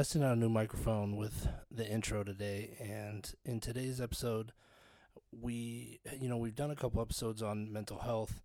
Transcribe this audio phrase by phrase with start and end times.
[0.00, 4.50] testing out a new microphone with the intro today, and in today's episode,
[5.30, 8.40] we you know we've done a couple episodes on mental health,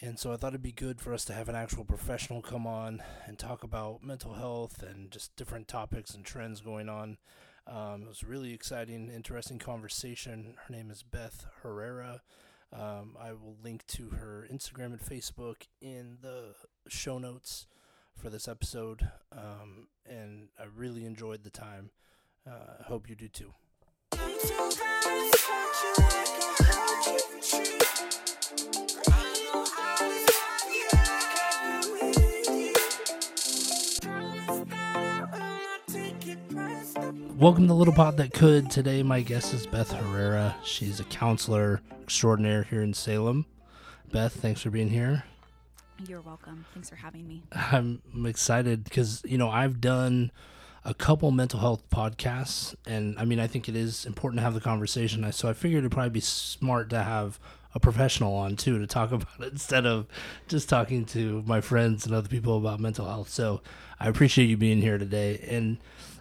[0.00, 2.64] and so I thought it'd be good for us to have an actual professional come
[2.64, 7.18] on and talk about mental health and just different topics and trends going on.
[7.66, 10.54] Um, it was really exciting, interesting conversation.
[10.68, 12.22] Her name is Beth Herrera.
[12.72, 16.54] Um, I will link to her Instagram and Facebook in the
[16.86, 17.66] show notes
[18.18, 19.08] for this episode.
[19.32, 21.90] Um, and I really enjoyed the time.
[22.46, 23.54] Uh, hope you do too.
[37.36, 38.68] Welcome to Little Pot That Could.
[38.68, 40.56] Today, my guest is Beth Herrera.
[40.64, 43.46] She's a counselor extraordinaire here in Salem.
[44.10, 45.22] Beth, thanks for being here.
[46.06, 46.64] You're welcome.
[46.74, 47.42] Thanks for having me.
[47.52, 50.30] I'm excited because, you know, I've done
[50.84, 54.54] a couple mental health podcasts, and I mean, I think it is important to have
[54.54, 55.30] the conversation.
[55.32, 57.40] So I figured it'd probably be smart to have
[57.74, 60.06] a professional on too to talk about it instead of
[60.46, 63.28] just talking to my friends and other people about mental health.
[63.28, 63.60] So
[63.98, 65.44] I appreciate you being here today.
[65.50, 65.78] And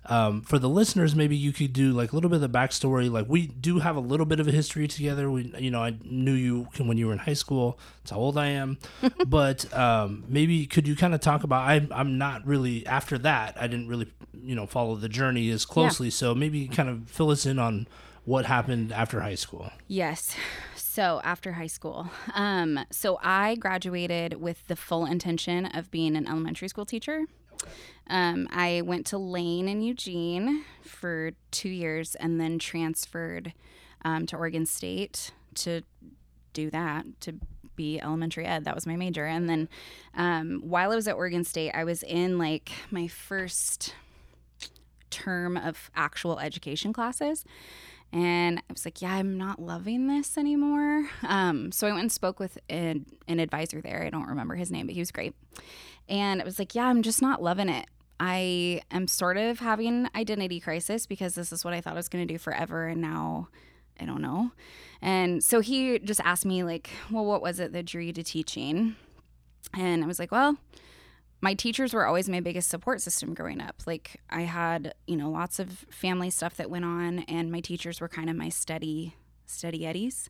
[0.09, 3.11] um, for the listeners, maybe you could do like a little bit of the backstory.
[3.11, 5.29] Like we do have a little bit of a history together.
[5.29, 7.77] We, you know, I knew you when you were in high school.
[8.01, 8.77] That's how old I am.
[9.27, 11.67] but um, maybe could you kind of talk about?
[11.67, 13.57] I, I'm not really after that.
[13.59, 16.07] I didn't really, you know, follow the journey as closely.
[16.07, 16.11] Yeah.
[16.11, 17.87] So maybe kind of fill us in on
[18.23, 19.71] what happened after high school.
[19.87, 20.35] Yes.
[20.75, 26.27] So after high school, um, so I graduated with the full intention of being an
[26.27, 27.25] elementary school teacher.
[28.09, 33.53] Um, I went to Lane in Eugene for two years and then transferred
[34.05, 35.81] um, to Oregon State to
[36.53, 37.33] do that, to
[37.75, 38.65] be elementary ed.
[38.65, 39.25] That was my major.
[39.25, 39.69] And then
[40.15, 43.93] um, while I was at Oregon State, I was in like my first
[45.09, 47.45] term of actual education classes.
[48.13, 51.09] And I was like, yeah, I'm not loving this anymore.
[51.23, 54.03] Um, so I went and spoke with an, an advisor there.
[54.05, 55.35] I don't remember his name, but he was great.
[56.09, 57.87] And it was like, yeah, I'm just not loving it.
[58.19, 62.09] I am sort of having identity crisis because this is what I thought I was
[62.09, 63.49] going to do forever and now
[63.99, 64.51] I don't know.
[65.01, 68.23] And so he just asked me like, "Well, what was it that drew you to
[68.23, 68.95] teaching?"
[69.73, 70.57] And I was like, "Well,
[71.41, 73.75] my teachers were always my biggest support system growing up.
[73.85, 78.01] Like I had, you know, lots of family stuff that went on and my teachers
[78.01, 79.15] were kind of my steady
[79.45, 80.29] steady eddies."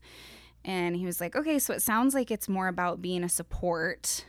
[0.66, 4.26] And he was like, "Okay, so it sounds like it's more about being a support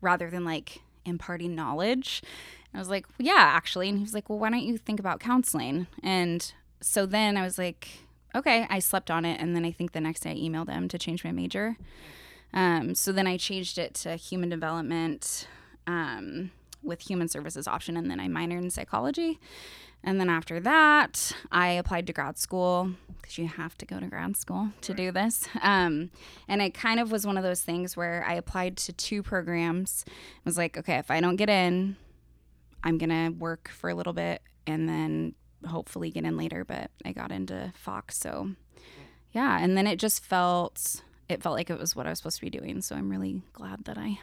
[0.00, 2.22] rather than like imparting knowledge."
[2.74, 3.88] I was like, well, yeah, actually.
[3.88, 5.86] And he was like, well, why don't you think about counseling?
[6.02, 7.88] And so then I was like,
[8.34, 9.40] okay, I slept on it.
[9.40, 11.76] And then I think the next day I emailed him to change my major.
[12.54, 15.46] Um, so then I changed it to human development
[15.86, 16.50] um,
[16.82, 17.96] with human services option.
[17.96, 19.38] And then I minored in psychology.
[20.04, 22.90] And then after that, I applied to grad school
[23.20, 25.48] because you have to go to grad school to do this.
[25.62, 26.10] Um,
[26.48, 30.04] and it kind of was one of those things where I applied to two programs.
[30.08, 30.12] I
[30.44, 31.96] was like, okay, if I don't get in,
[32.82, 35.34] I'm gonna work for a little bit and then
[35.66, 36.64] hopefully get in later.
[36.64, 38.50] But I got into Fox, so
[39.30, 39.58] yeah.
[39.60, 42.42] And then it just felt it felt like it was what I was supposed to
[42.42, 42.82] be doing.
[42.82, 44.18] So I'm really glad that I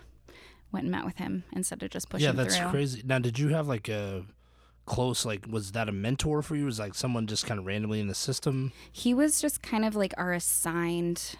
[0.71, 2.25] went and met with him instead of just pushing.
[2.25, 2.69] Yeah, that's through.
[2.69, 3.01] crazy.
[3.05, 4.25] Now, did you have like a
[4.89, 6.65] close like was that a mentor for you?
[6.65, 8.73] Was like someone just kind of randomly in the system?
[8.91, 11.35] He was just kind of like our assigned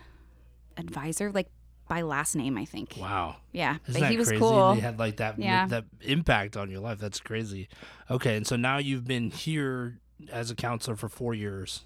[0.78, 1.32] advisor.
[1.32, 1.50] Like
[1.90, 2.96] by last name, I think.
[2.98, 3.38] Wow.
[3.52, 4.40] Yeah, Isn't but he was crazy?
[4.40, 4.74] cool.
[4.76, 5.66] He had like that yeah.
[5.68, 7.00] that impact on your life.
[7.00, 7.68] That's crazy.
[8.10, 10.00] Okay, and so now you've been here
[10.32, 11.84] as a counselor for four years.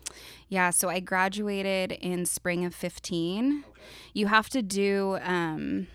[0.49, 3.63] Yeah, so I graduated in spring of fifteen.
[3.67, 3.79] Okay.
[4.13, 5.87] You have to do um,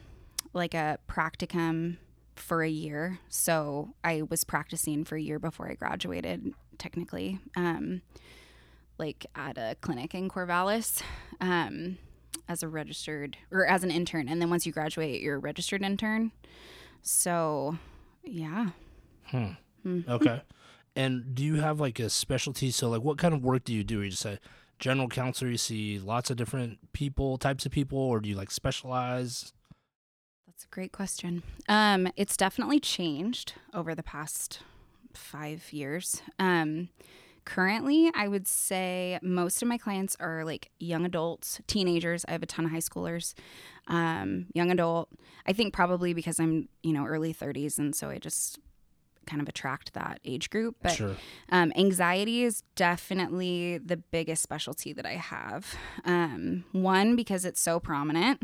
[0.54, 1.98] like a practicum
[2.38, 3.18] for a year.
[3.28, 8.02] So I was practicing for a year before I graduated, technically, um,
[8.98, 11.02] like at a clinic in Corvallis.
[11.40, 11.98] Um,
[12.48, 15.82] as a registered or as an intern and then once you graduate you're a registered
[15.82, 16.32] intern
[17.02, 17.76] so
[18.24, 18.70] yeah
[19.24, 19.50] hmm.
[19.82, 20.00] hmm.
[20.08, 20.42] okay
[20.96, 23.84] and do you have like a specialty so like what kind of work do you
[23.84, 24.38] do you just say
[24.78, 28.50] general counselor you see lots of different people types of people or do you like
[28.50, 29.52] specialize
[30.58, 34.58] that's a great question um it's definitely changed over the past
[35.14, 36.88] five years um
[37.48, 42.26] currently, I would say most of my clients are like young adults, teenagers.
[42.28, 43.32] I have a ton of high schoolers,
[43.86, 45.08] um, young adult.
[45.46, 47.78] I think probably because I'm, you know, early 30s.
[47.78, 48.58] And so I just
[49.24, 50.76] kind of attract that age group.
[50.82, 51.16] But sure.
[51.50, 55.74] um, anxiety is definitely the biggest specialty that I have.
[56.04, 58.42] Um, one, because it's so prominent.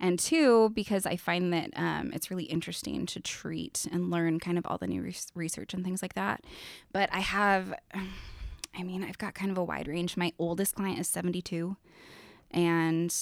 [0.00, 4.58] And two because I find that um, it's really interesting to treat and learn kind
[4.58, 6.44] of all the new res- research and things like that.
[6.92, 7.74] But I have,
[8.76, 10.16] I mean, I've got kind of a wide range.
[10.16, 11.76] My oldest client is 72,
[12.50, 13.14] and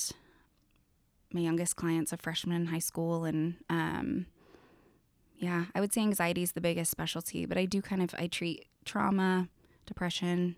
[1.33, 4.27] my youngest client's a freshman in high school, and um,
[5.39, 7.47] yeah, I would say anxiety is the biggest specialty.
[7.47, 9.49] But I do kind of I treat trauma,
[9.87, 10.57] depression,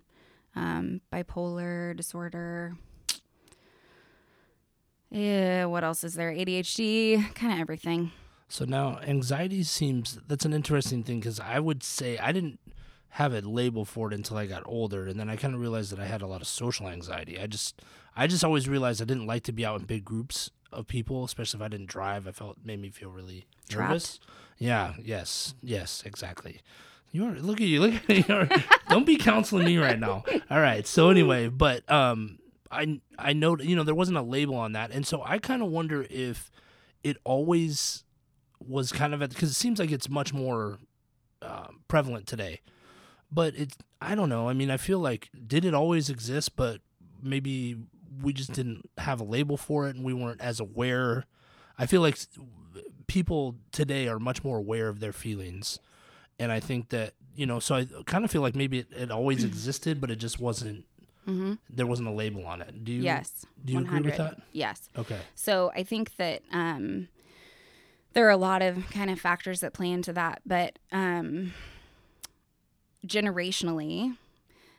[0.55, 2.77] um, bipolar disorder.
[5.15, 6.33] Yeah, what else is there?
[6.33, 8.11] ADHD, kind of everything.
[8.49, 12.59] So now anxiety seems that's an interesting thing because I would say I didn't
[13.11, 15.93] have a label for it until I got older, and then I kind of realized
[15.93, 17.39] that I had a lot of social anxiety.
[17.41, 17.81] I just
[18.17, 21.25] I just always realized I didn't like to be out in big groups of people,
[21.25, 22.27] especially if I didn't drive.
[22.27, 23.89] I felt made me feel really Trapped.
[23.91, 24.21] nervous.
[24.59, 24.95] Yeah.
[25.03, 25.55] Yes.
[25.63, 26.03] Yes.
[26.05, 26.61] Exactly.
[27.13, 27.81] You're look at you.
[27.81, 28.49] Look at you.
[28.89, 30.25] Don't be counseling me right now.
[30.51, 30.85] All right.
[30.87, 32.39] So anyway, but um,
[32.75, 35.63] I I know you know there wasn't a label on that, and so I kind
[35.63, 36.51] of wonder if
[37.03, 38.05] it always
[38.67, 40.79] was kind of because it seems like it's much more
[41.43, 42.61] uh, prevalent today.
[43.31, 44.49] But it's I don't know.
[44.49, 46.81] I mean, I feel like did it always exist, but
[47.23, 47.77] maybe
[48.23, 51.27] we just didn't have a label for it, and we weren't as aware.
[51.79, 52.19] I feel like
[53.07, 55.79] people today are much more aware of their feelings,
[56.39, 57.59] and I think that you know.
[57.59, 60.85] So I kind of feel like maybe it, it always existed, but it just wasn't.
[61.27, 61.55] Mm-hmm.
[61.71, 62.85] There wasn't a label on it.
[62.85, 63.03] Do you?
[63.03, 63.47] Yes.
[63.65, 64.41] Do you agree with that?
[64.53, 64.91] Yes.
[64.97, 65.19] Okay.
[65.35, 67.09] So I think that um,
[68.13, 71.53] there are a lot of kind of factors that play into that, but um,
[73.07, 74.17] generationally,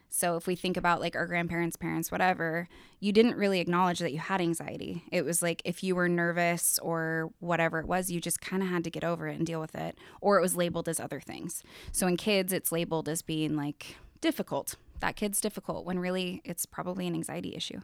[0.10, 2.70] so if we think about like our grandparents, parents, whatever,
[3.02, 5.04] you didn't really acknowledge that you had anxiety.
[5.12, 8.70] It was like if you were nervous or whatever it was, you just kind of
[8.70, 11.20] had to get over it and deal with it, or it was labeled as other
[11.20, 11.64] things.
[11.92, 14.76] So in kids, it's labeled as being like difficult.
[15.00, 17.82] That kid's difficult when really it's probably an anxiety issue.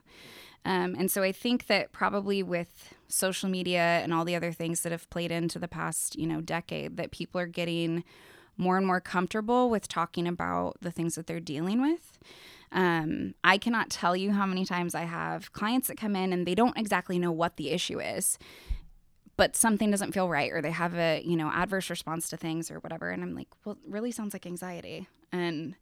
[0.64, 4.82] Um, and so I think that probably with social media and all the other things
[4.82, 8.04] that have played into the past, you know, decade, that people are getting
[8.58, 12.20] more and more comfortable with talking about the things that they're dealing with.
[12.72, 16.46] Um, I cannot tell you how many times I have clients that come in and
[16.46, 18.38] they don't exactly know what the issue is,
[19.36, 22.70] but something doesn't feel right or they have a, you know, adverse response to things
[22.72, 23.10] or whatever.
[23.10, 25.08] And I'm like, well, it really sounds like anxiety.
[25.32, 25.76] And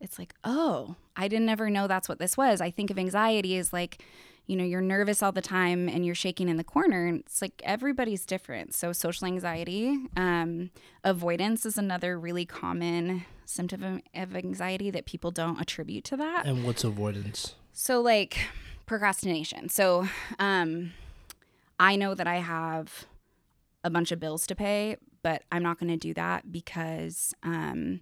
[0.00, 2.60] it's like, oh, I didn't ever know that's what this was.
[2.60, 4.02] I think of anxiety as like,
[4.46, 7.06] you know, you're nervous all the time and you're shaking in the corner.
[7.06, 8.74] And it's like everybody's different.
[8.74, 10.70] So, social anxiety, um,
[11.04, 16.46] avoidance is another really common symptom of- anxiety that people don't attribute to that.
[16.46, 17.54] And what's avoidance?
[17.72, 18.38] So like
[18.86, 19.68] procrastination.
[19.68, 20.08] So
[20.38, 20.92] um
[21.80, 23.06] I know that I have
[23.84, 28.00] a bunch of bills to pay, but I'm not going to do that because um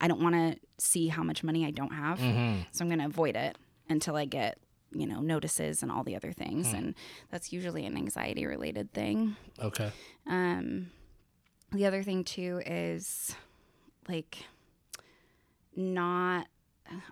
[0.00, 2.18] I don't want to see how much money I don't have.
[2.18, 2.62] Mm-hmm.
[2.72, 3.56] So I'm going to avoid it
[3.88, 4.58] until I get,
[4.92, 6.94] you know, notices and all the other things and
[7.30, 9.36] that's usually an anxiety related thing.
[9.60, 9.90] Okay.
[10.26, 10.90] Um,
[11.72, 13.34] the other thing too is
[14.08, 14.38] like
[15.74, 16.46] not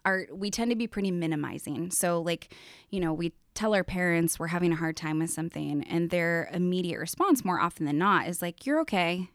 [0.05, 1.90] our we tend to be pretty minimizing.
[1.90, 2.55] So like,
[2.90, 6.49] you know, we tell our parents we're having a hard time with something and their
[6.52, 9.31] immediate response more often than not is like, "You're okay.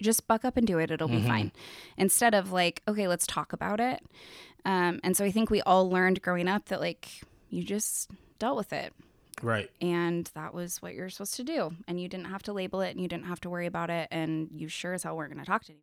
[0.00, 0.90] Just buck up and do it.
[0.90, 1.52] It'll be fine."
[1.96, 4.00] Instead of like, "Okay, let's talk about it."
[4.64, 7.08] Um, and so I think we all learned growing up that like
[7.48, 8.92] you just dealt with it
[9.42, 9.70] Right.
[9.80, 12.90] and that was what you're supposed to do and you didn't have to label it
[12.90, 15.42] and you didn't have to worry about it and you sure as hell weren't going
[15.42, 15.82] to talk to anyone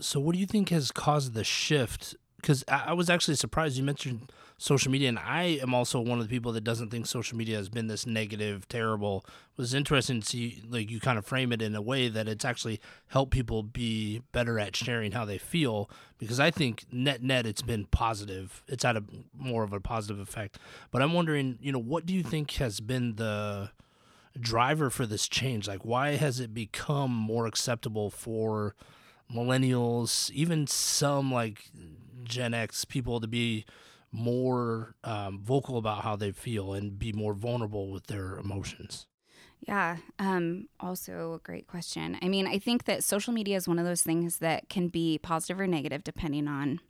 [0.00, 2.14] So, what do you think has caused the shift?
[2.42, 6.28] Because I, was actually surprised you mentioned social media, and I am also one of
[6.28, 9.24] the people that doesn't think social media has been this negative, terrible.
[9.26, 12.26] It was interesting to see like you kind of frame it in a way that
[12.26, 15.88] it's actually helped people be better at sharing how they feel.
[16.18, 18.64] Because I think net net it's been positive.
[18.66, 20.58] It's had a more of a positive effect.
[20.90, 23.70] But I'm wondering, you know, what do you think has been the
[24.40, 25.68] driver for this change?
[25.68, 28.74] Like, why has it become more acceptable for
[29.32, 31.70] millennials, even some like
[32.24, 33.64] Gen X people to be
[34.10, 39.06] more um, vocal about how they feel and be more vulnerable with their emotions?
[39.68, 43.78] yeah um also a great question i mean i think that social media is one
[43.78, 46.80] of those things that can be positive or negative depending on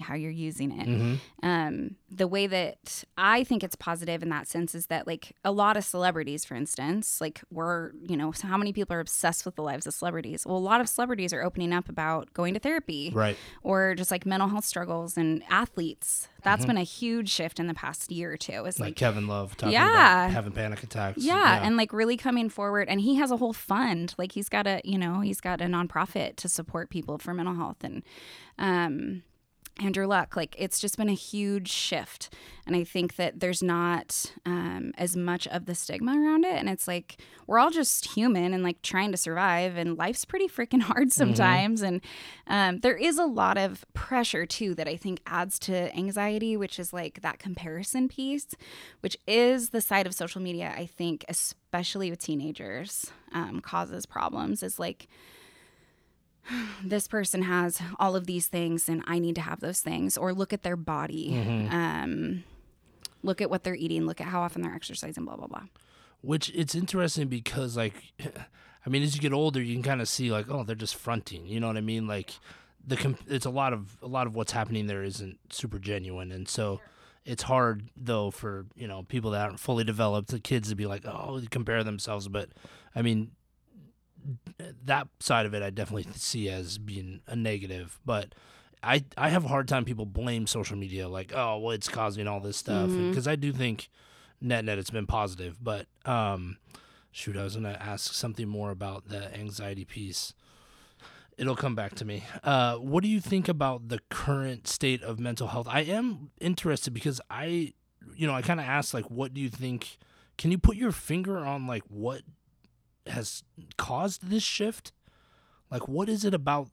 [0.00, 1.46] how you're using it Mm-hmm.
[1.48, 5.50] um, the way that I think it's positive in that sense is that like a
[5.50, 9.44] lot of celebrities, for instance, like we're you know so how many people are obsessed
[9.44, 10.44] with the lives of celebrities?
[10.46, 13.36] Well, a lot of celebrities are opening up about going to therapy Right.
[13.62, 16.28] or just like mental health struggles and athletes.
[16.42, 18.64] That's been a huge shift in the past year or two.
[18.66, 20.26] It's Like, like Kevin Love talking Yeah.
[20.26, 21.18] about having panic attacks.
[21.18, 24.14] yeah, and like really coming forward and he has a whole fund.
[24.16, 27.56] Like he's got a, you know, he's got a nonprofit to support people for mental
[27.56, 28.04] health and
[28.58, 29.22] um
[29.78, 32.32] Andrew Luck, like it's just been a huge shift.
[32.66, 36.56] And I think that there's not um, as much of the stigma around it.
[36.56, 40.48] And it's like we're all just human and like trying to survive, and life's pretty
[40.48, 41.18] freaking hard mm-hmm.
[41.18, 41.82] sometimes.
[41.82, 41.86] Mm-hmm.
[41.86, 42.00] And
[42.76, 46.78] um, there is a lot of pressure too that I think adds to anxiety, which
[46.78, 48.48] is like that comparison piece,
[49.00, 54.62] which is the side of social media, I think, especially with teenagers, um, causes problems.
[54.62, 55.06] Is like,
[56.82, 60.32] this person has all of these things and I need to have those things, or
[60.32, 61.74] look at their body, mm-hmm.
[61.74, 62.44] um,
[63.22, 65.64] look at what they're eating, look at how often they're exercising, blah, blah, blah.
[66.22, 67.94] Which it's interesting because, like,
[68.86, 70.94] I mean, as you get older, you can kind of see, like, oh, they're just
[70.94, 71.46] fronting.
[71.46, 72.06] You know what I mean?
[72.06, 72.32] Like,
[72.86, 76.30] the comp- it's a lot of a lot of what's happening there isn't super genuine,
[76.30, 76.80] and so
[77.24, 80.86] it's hard though for you know people that aren't fully developed, the kids to be
[80.86, 82.28] like, oh, compare themselves.
[82.28, 82.50] But
[82.94, 83.32] I mean,
[84.84, 88.34] that side of it I definitely see as being a negative, but
[88.82, 92.26] I I have a hard time people blame social media like oh well it's causing
[92.26, 93.30] all this stuff because mm-hmm.
[93.30, 93.88] I do think
[94.40, 96.58] net net it's been positive, but um
[97.10, 100.34] shoot I was gonna ask something more about the anxiety piece.
[101.38, 102.24] It'll come back to me.
[102.42, 105.66] Uh, what do you think about the current state of mental health?
[105.68, 107.74] I am interested because I,
[108.14, 109.98] you know, I kind of asked like, what do you think?
[110.38, 112.22] Can you put your finger on like what
[113.08, 113.42] has
[113.76, 114.92] caused this shift?
[115.70, 116.68] Like, what is it about,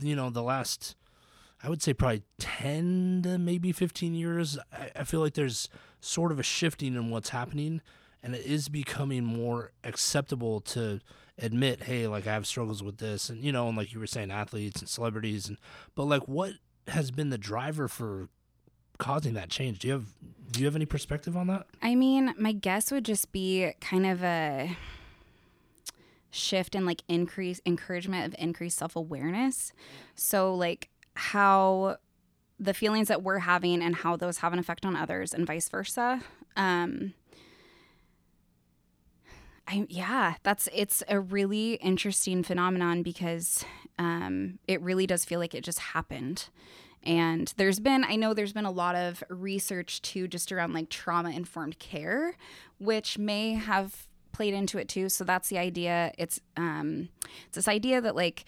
[0.00, 0.96] you know, the last,
[1.62, 4.58] I would say probably 10 to maybe 15 years?
[4.72, 5.68] I, I feel like there's
[6.00, 7.80] sort of a shifting in what's happening,
[8.22, 11.00] and it is becoming more acceptable to
[11.38, 14.06] admit, hey, like I have struggles with this, and, you know, and like you were
[14.06, 15.56] saying, athletes and celebrities, and,
[15.94, 16.52] but like, what
[16.88, 18.28] has been the driver for
[18.98, 19.80] causing that change?
[19.80, 20.06] Do you have,
[20.50, 21.66] do you have any perspective on that?
[21.82, 24.76] I mean, my guess would just be kind of a,
[26.30, 29.72] shift and like increase encouragement of increased self-awareness
[30.14, 31.96] so like how
[32.58, 35.68] the feelings that we're having and how those have an effect on others and vice
[35.68, 36.20] versa
[36.56, 37.14] um
[39.68, 43.64] I, yeah, that's it's a really interesting phenomenon because
[43.98, 46.48] um, it really does feel like it just happened.
[47.02, 50.88] And there's been, I know there's been a lot of research too, just around like
[50.88, 52.36] trauma informed care,
[52.78, 54.05] which may have
[54.36, 55.08] played into it too.
[55.08, 56.12] So that's the idea.
[56.18, 57.08] It's um,
[57.46, 58.44] it's this idea that like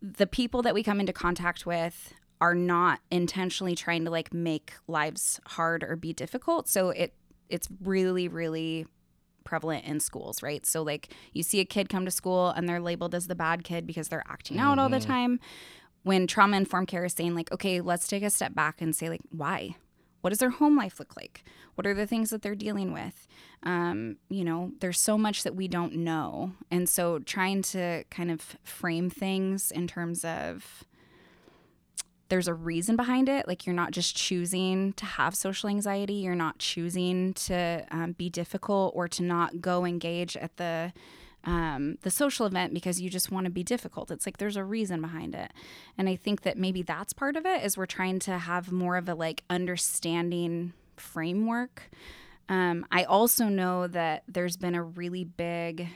[0.00, 4.72] the people that we come into contact with are not intentionally trying to like make
[4.88, 6.66] lives hard or be difficult.
[6.66, 7.14] So it
[7.50, 8.86] it's really really
[9.44, 10.64] prevalent in schools, right?
[10.64, 13.64] So like you see a kid come to school and they're labeled as the bad
[13.64, 14.80] kid because they're acting out mm-hmm.
[14.80, 15.12] all the mm-hmm.
[15.12, 15.40] time.
[16.02, 19.10] When trauma informed care is saying like, okay, let's take a step back and say
[19.10, 19.76] like, why?
[20.20, 21.44] What does their home life look like?
[21.74, 23.26] What are the things that they're dealing with?
[23.62, 26.52] Um, you know, there's so much that we don't know.
[26.70, 30.84] And so trying to kind of frame things in terms of
[32.28, 33.46] there's a reason behind it.
[33.46, 38.30] Like you're not just choosing to have social anxiety, you're not choosing to um, be
[38.30, 40.92] difficult or to not go engage at the
[41.44, 44.10] um, the social event because you just want to be difficult.
[44.10, 45.52] It's like there's a reason behind it.
[45.96, 48.96] And I think that maybe that's part of it is we're trying to have more
[48.96, 51.90] of a like understanding framework.
[52.48, 55.88] Um, I also know that there's been a really big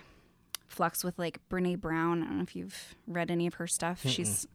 [0.68, 2.22] flux with like Brene Brown.
[2.22, 4.02] I don't know if you've read any of her stuff.
[4.02, 4.10] Mm-mm.
[4.10, 4.46] She's,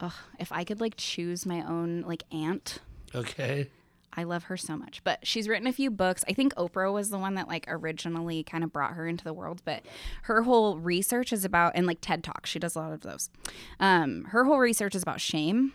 [0.00, 2.78] ugh, if I could like choose my own like aunt.
[3.14, 3.68] Okay.
[4.16, 5.02] I love her so much.
[5.04, 6.24] But she's written a few books.
[6.28, 9.34] I think Oprah was the one that like originally kind of brought her into the
[9.34, 9.62] world.
[9.64, 9.84] But
[10.22, 12.50] her whole research is about and like TED Talks.
[12.50, 13.30] She does a lot of those.
[13.80, 15.72] Um, her whole research is about shame.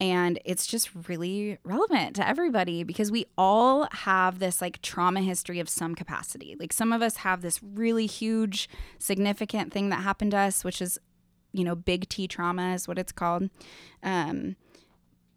[0.00, 5.58] And it's just really relevant to everybody because we all have this like trauma history
[5.58, 6.54] of some capacity.
[6.58, 8.68] Like some of us have this really huge,
[9.00, 11.00] significant thing that happened to us, which is,
[11.52, 13.50] you know, big T trauma is what it's called.
[14.04, 14.54] Um,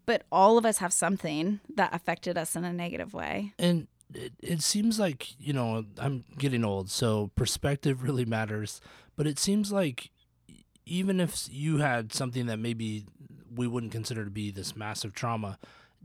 [0.06, 3.54] but all of us have something that affected us in a negative way.
[3.58, 8.80] And it, it seems like, you know, I'm getting old, so perspective really matters.
[9.16, 10.10] But it seems like
[10.86, 13.06] even if you had something that maybe
[13.54, 15.58] we wouldn't consider to be this massive trauma,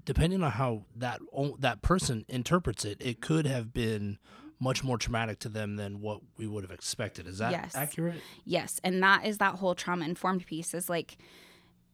[0.05, 1.19] depending on how that
[1.59, 4.17] that person interprets it, it could have been
[4.59, 7.27] much more traumatic to them than what we would have expected.
[7.27, 7.75] Is that yes.
[7.75, 8.21] accurate?
[8.45, 11.17] Yes, and that is that whole trauma informed piece is like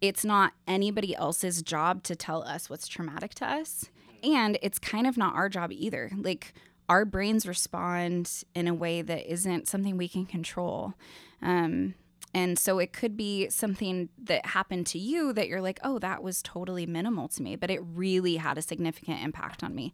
[0.04, 3.86] it's not anybody else's job to tell us what's traumatic to us.
[4.22, 6.12] And it's kind of not our job either.
[6.18, 6.54] Like,
[6.90, 10.94] our brains respond in a way that isn't something we can control.
[11.42, 11.96] Um,
[12.34, 16.22] and so it could be something that happened to you that you're like, oh, that
[16.22, 19.94] was totally minimal to me, but it really had a significant impact on me.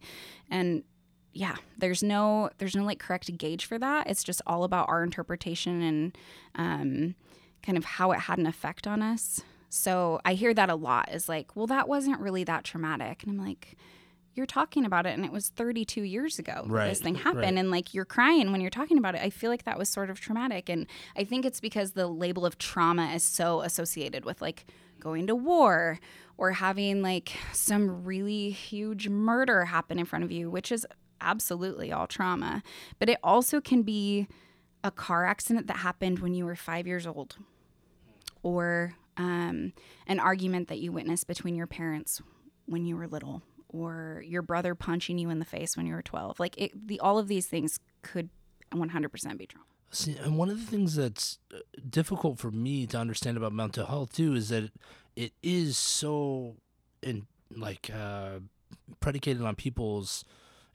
[0.50, 0.82] And
[1.32, 4.08] yeah, there's no there's no like correct gauge for that.
[4.08, 6.18] It's just all about our interpretation and
[6.56, 7.14] um,
[7.62, 9.42] kind of how it had an effect on us.
[9.70, 13.22] So I hear that a lot is like, well, that wasn't really that traumatic.
[13.22, 13.76] And I'm like,
[14.34, 17.42] you're talking about it and it was 32 years ago that Right, this thing happened
[17.42, 17.58] right.
[17.58, 20.08] and like you're crying when you're talking about it i feel like that was sort
[20.08, 20.86] of traumatic and
[21.16, 24.66] i think it's because the label of trauma is so associated with like
[25.00, 25.98] going to war
[26.38, 30.86] or having like some really huge murder happen in front of you which is
[31.20, 32.62] absolutely all trauma
[32.98, 34.26] but it also can be
[34.84, 37.36] a car accident that happened when you were five years old
[38.42, 39.72] or um,
[40.06, 42.20] an argument that you witnessed between your parents
[42.66, 46.02] when you were little or your brother punching you in the face when you were
[46.02, 48.28] 12 like it, the all of these things could
[48.72, 52.96] 100% be trauma See, and one of the things that's uh, difficult for me to
[52.96, 54.70] understand about mental health too is that
[55.16, 56.56] it is so
[57.02, 58.38] in like uh,
[59.00, 60.24] predicated on people's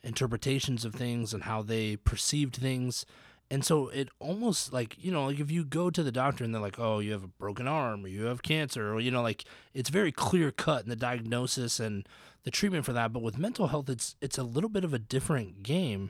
[0.03, 3.05] interpretations of things and how they perceived things.
[3.51, 6.53] And so it almost like, you know, like if you go to the doctor and
[6.53, 9.21] they're like, oh, you have a broken arm or you have cancer, or, you know,
[9.21, 12.09] like it's very clear cut in the diagnosis and
[12.43, 13.13] the treatment for that.
[13.13, 16.09] But with mental health, it's, it's a little bit of a different game.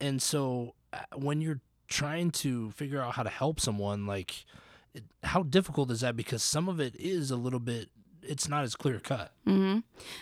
[0.00, 4.44] And so uh, when you're trying to figure out how to help someone, like,
[4.92, 6.14] it, how difficult is that?
[6.14, 7.88] Because some of it is a little bit,
[8.22, 9.32] it's not as clear cut.
[9.46, 9.78] Mm-hmm.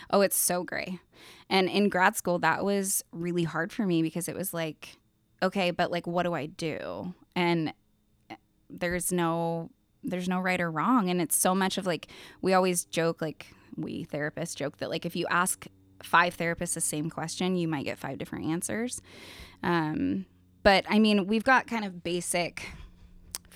[0.09, 0.99] Oh, it's so gray.
[1.49, 4.95] And in grad school, that was really hard for me because it was like,
[5.41, 7.13] okay, but like, what do I do?
[7.35, 7.73] And
[8.29, 8.35] eh,
[8.69, 9.69] there's no,
[10.03, 11.09] there's no right or wrong.
[11.09, 12.07] And it's so much of like,
[12.41, 15.67] we always joke, like, we therapists joke that like, if you ask
[16.01, 19.01] five therapists the same question, you might get five different answers.
[19.63, 20.25] Um,
[20.63, 22.69] but I mean, we've got kind of basic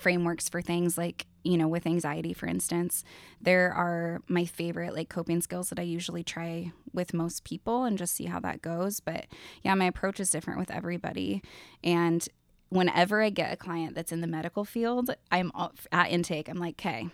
[0.00, 3.02] frameworks for things like you know with anxiety for instance
[3.40, 7.98] there are my favorite like coping skills that i usually try with most people and
[7.98, 9.00] just see how that goes.
[9.00, 9.26] But
[9.62, 11.42] yeah my approach is different with everybody.
[11.82, 12.26] And
[12.68, 15.50] whenever i get a client that's in the medical field i'm
[15.90, 17.08] at intake i'm like okay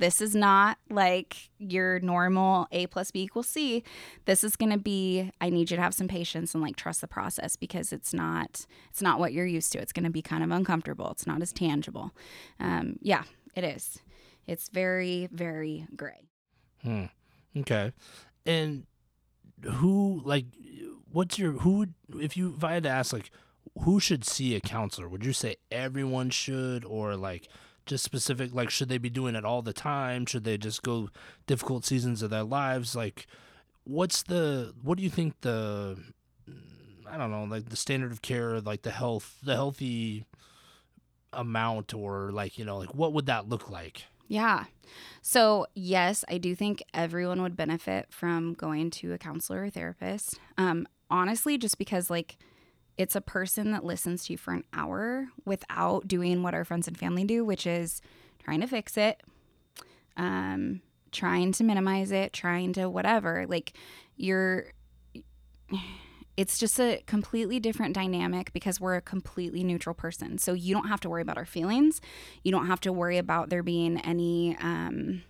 [0.00, 3.84] this is not like your normal a plus b equals c
[4.24, 7.00] this is going to be i need you to have some patience and like trust
[7.00, 10.22] the process because it's not it's not what you're used to it's going to be
[10.22, 12.12] kind of uncomfortable it's not as tangible
[12.58, 13.22] um, yeah
[13.54, 14.00] it is
[14.46, 16.26] it's very very gray
[16.82, 17.04] Hmm.
[17.56, 17.92] Okay.
[18.46, 18.86] And
[19.62, 20.46] who like
[21.12, 23.30] what's your who would if you if I had to ask like
[23.82, 25.08] who should see a counselor?
[25.08, 27.48] Would you say everyone should or like
[27.86, 30.26] just specific like should they be doing it all the time?
[30.26, 31.10] Should they just go
[31.46, 32.94] difficult seasons of their lives?
[32.94, 33.26] Like
[33.84, 35.96] what's the what do you think the
[37.10, 40.26] I don't know, like the standard of care, like the health the healthy
[41.32, 44.04] amount or like, you know, like what would that look like?
[44.30, 44.66] Yeah.
[45.22, 50.38] So, yes, I do think everyone would benefit from going to a counselor or therapist.
[50.56, 52.38] Um, honestly, just because, like,
[53.00, 56.86] it's a person that listens to you for an hour without doing what our friends
[56.86, 58.02] and family do, which is
[58.44, 59.22] trying to fix it,
[60.18, 63.46] um, trying to minimize it, trying to whatever.
[63.48, 63.72] Like,
[64.16, 64.66] you're.
[66.36, 70.36] It's just a completely different dynamic because we're a completely neutral person.
[70.36, 72.02] So you don't have to worry about our feelings.
[72.44, 75.22] You don't have to worry about there being any um,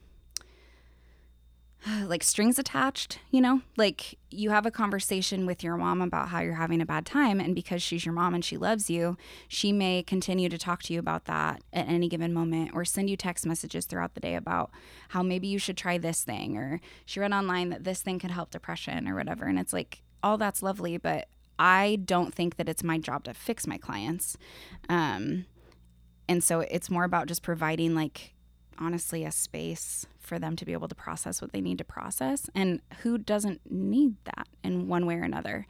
[2.06, 3.62] like strings attached, you know?
[3.76, 7.40] Like you have a conversation with your mom about how you're having a bad time
[7.40, 9.16] and because she's your mom and she loves you,
[9.48, 13.08] she may continue to talk to you about that at any given moment or send
[13.08, 14.70] you text messages throughout the day about
[15.10, 18.30] how maybe you should try this thing or she read online that this thing could
[18.30, 22.68] help depression or whatever and it's like all that's lovely, but I don't think that
[22.68, 24.36] it's my job to fix my clients.
[24.88, 25.46] Um
[26.28, 28.34] and so it's more about just providing like
[28.80, 32.48] honestly a space for them to be able to process what they need to process
[32.54, 35.66] and who doesn't need that in one way or another?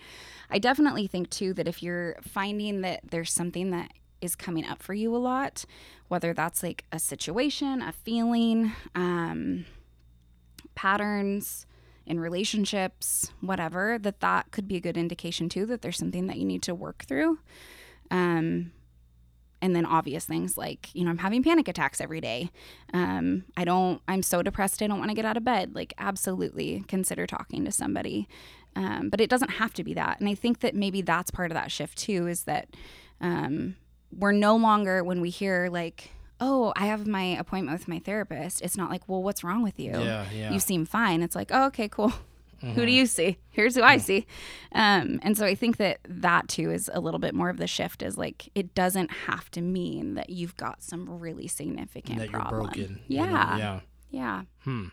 [0.50, 4.82] I definitely think too that if you're finding that there's something that is coming up
[4.82, 5.64] for you a lot
[6.08, 9.64] whether that's like a situation a feeling um,
[10.74, 11.66] patterns
[12.06, 16.36] in relationships whatever that that could be a good indication too that there's something that
[16.36, 17.38] you need to work through.
[18.10, 18.72] Um,
[19.62, 22.50] and then obvious things like you know i'm having panic attacks every day.
[22.92, 25.74] Um, i don't i'm so depressed i don't want to get out of bed.
[25.74, 28.28] Like absolutely consider talking to somebody.
[28.76, 30.20] Um, but it doesn't have to be that.
[30.20, 32.68] And i think that maybe that's part of that shift too is that
[33.20, 33.76] um,
[34.16, 38.62] we're no longer when we hear like oh i have my appointment with my therapist
[38.62, 39.92] it's not like well what's wrong with you?
[39.92, 40.52] Yeah, yeah.
[40.52, 41.22] you seem fine.
[41.22, 42.12] It's like oh okay cool
[42.60, 44.26] who do you see here's who i see
[44.72, 47.66] um, and so i think that that too is a little bit more of the
[47.66, 52.30] shift is like it doesn't have to mean that you've got some really significant that
[52.30, 53.00] you're problem broken.
[53.08, 53.24] you know?
[53.24, 53.80] yeah Yeah.
[54.10, 54.86] yeah Hmm.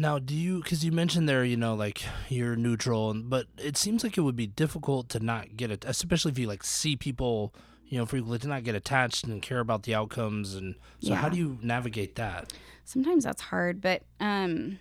[0.00, 0.62] Now, do you?
[0.62, 4.20] Because you mentioned there, you know, like you're neutral, and but it seems like it
[4.20, 7.52] would be difficult to not get it, especially if you like see people,
[7.88, 10.54] you know, frequently to not get attached and care about the outcomes.
[10.54, 12.52] And so, how do you navigate that?
[12.84, 14.78] sometimes that's hard but um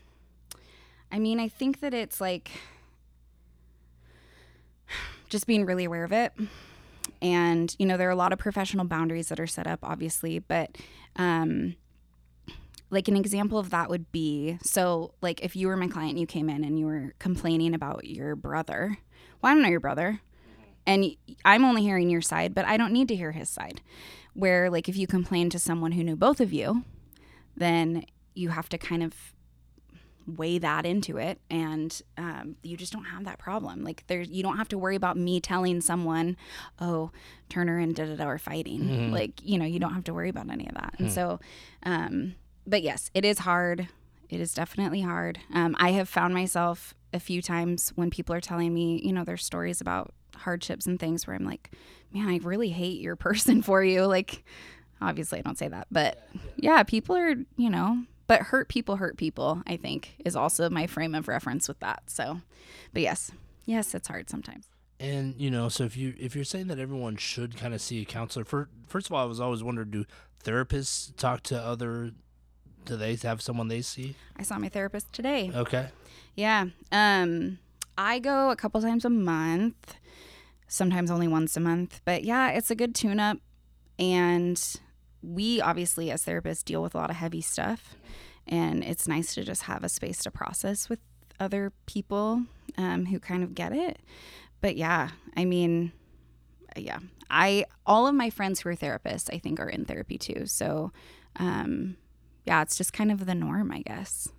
[1.12, 2.52] i mean i think that it's like
[5.30, 6.34] just being really aware of it.
[7.22, 10.38] And you know there are a lot of professional boundaries that are set up obviously
[10.38, 10.78] but
[11.16, 11.76] um
[12.92, 16.28] like an example of that would be so like if you were my client you
[16.28, 19.00] came in and you were complaining about your brother
[19.42, 20.22] well i don't know your brother
[20.86, 21.06] and
[21.44, 23.82] I'm only hearing your side but i don't need to hear his side.
[24.34, 26.84] Where like if you complain to someone who knew both of you
[27.56, 29.34] then you have to kind of
[30.28, 33.84] weigh that into it and um, you just don't have that problem.
[33.84, 36.36] Like there's you don't have to worry about me telling someone
[36.80, 37.12] oh
[37.50, 39.12] turner and da da da are fighting.
[39.12, 40.96] Like you know you don't have to worry about any of that.
[41.00, 41.40] And so
[41.84, 42.36] um,
[42.66, 43.88] but yes it is hard.
[44.30, 45.40] It is definitely hard.
[45.54, 49.24] Um, i have found myself a few times when people are telling me you know
[49.24, 51.72] their stories about hardships and things where i'm like
[52.14, 54.04] man i really hate your person for you.
[54.06, 54.44] Like
[55.00, 59.18] obviously i don't say that but yeah people are you know but hurt people hurt
[59.18, 62.40] people i think is also my frame of reference with that so
[62.94, 63.32] but yes
[63.66, 64.68] yes it's hard sometimes
[65.00, 68.02] And you know, so if you if you're saying that everyone should kind of see
[68.02, 70.06] a counselor, for, first of all, I was always wondering, do
[70.44, 72.14] therapists talk to other?
[72.86, 74.16] Do they have someone they see?
[74.38, 75.90] i saw my therapist today Okay.
[76.36, 77.60] yeah um
[77.98, 79.98] i go a couple times a month
[80.68, 83.38] sometimes only once a month but yeah it's a good tune up
[84.00, 84.58] and
[85.22, 87.96] we obviously as therapists deal with a lot of heavy stuff
[88.48, 91.00] and it's nice to just have a space to process with
[91.40, 92.44] other people
[92.78, 94.00] um, who kind of get it.
[94.62, 95.92] But yeah i mean
[96.76, 97.00] yeah
[97.30, 100.46] i all of my friends who are therapists i think are in therapy too.
[100.46, 100.92] So
[101.38, 101.98] um,
[102.46, 104.30] yeah it's just kind of the norm i guess.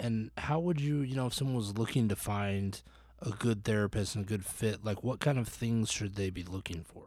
[0.00, 2.82] And how would you, you know, if someone was looking to find
[3.22, 6.42] a good therapist and a good fit, like what kind of things should they be
[6.42, 7.04] looking for?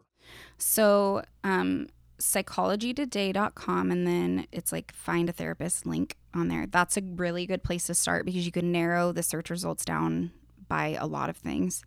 [0.58, 1.88] So, um,
[2.20, 6.66] psychologytoday.com, and then it's like find a therapist link on there.
[6.68, 10.32] That's a really good place to start because you can narrow the search results down
[10.68, 11.84] by a lot of things.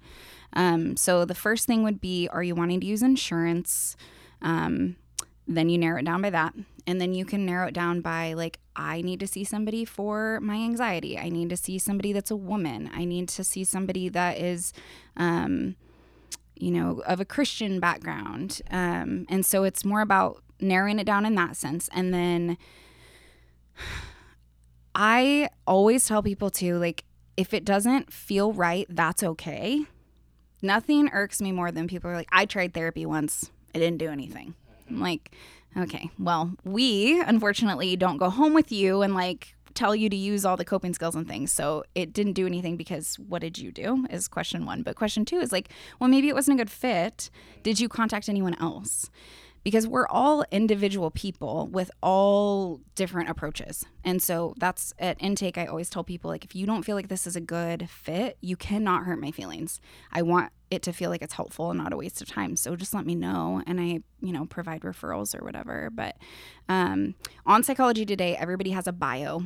[0.53, 3.97] Um, so, the first thing would be Are you wanting to use insurance?
[4.43, 4.97] Um,
[5.47, 6.55] then you narrow it down by that.
[6.87, 10.41] And then you can narrow it down by, like, I need to see somebody for
[10.41, 11.19] my anxiety.
[11.19, 12.91] I need to see somebody that's a woman.
[12.95, 14.73] I need to see somebody that is,
[15.17, 15.77] um,
[16.57, 18.61] you know, of a Christian background.
[18.71, 21.89] Um, and so it's more about narrowing it down in that sense.
[21.93, 22.59] And then
[24.95, 27.05] I always tell people too, like,
[27.37, 29.85] if it doesn't feel right, that's okay.
[30.61, 34.09] Nothing irks me more than people are like, I tried therapy once, it didn't do
[34.09, 34.55] anything.
[34.91, 35.35] I'm like,
[35.77, 40.45] okay, well, we unfortunately don't go home with you and like tell you to use
[40.45, 41.53] all the coping skills and things.
[41.53, 44.07] So it didn't do anything because what did you do?
[44.11, 44.83] Is question one.
[44.83, 47.31] But question two is like, well, maybe it wasn't a good fit.
[47.63, 49.11] Did you contact anyone else?
[49.63, 53.85] Because we're all individual people with all different approaches.
[54.03, 55.59] And so that's at intake.
[55.59, 58.39] I always tell people, like, if you don't feel like this is a good fit,
[58.41, 59.79] you cannot hurt my feelings.
[60.13, 62.57] I want it to feel like it's helpful and not a waste of time.
[62.57, 65.91] So just let me know and I, you know, provide referrals or whatever.
[65.93, 66.17] But
[66.71, 69.43] um, on Psychology Today, everybody has a bio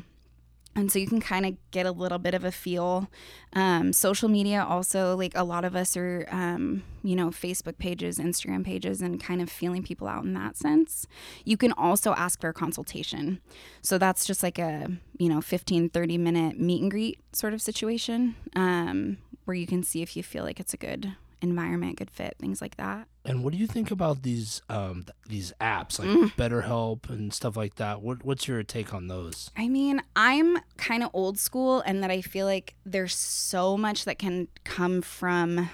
[0.76, 3.08] and so you can kind of get a little bit of a feel.
[3.52, 8.18] Um, social media also like a lot of us are um, you know facebook pages
[8.18, 11.06] instagram pages and kind of feeling people out in that sense.
[11.44, 13.40] You can also ask for a consultation.
[13.82, 17.62] So that's just like a you know 15 30 minute meet and greet sort of
[17.62, 22.10] situation um, where you can see if you feel like it's a good environment good
[22.10, 25.98] fit things like that And what do you think about these um th- these apps
[25.98, 26.32] like Mm.
[26.40, 28.02] BetterHelp and stuff like that?
[28.02, 29.50] What what's your take on those?
[29.56, 34.04] I mean, I'm kind of old school and that I feel like there's so much
[34.04, 35.70] that can come from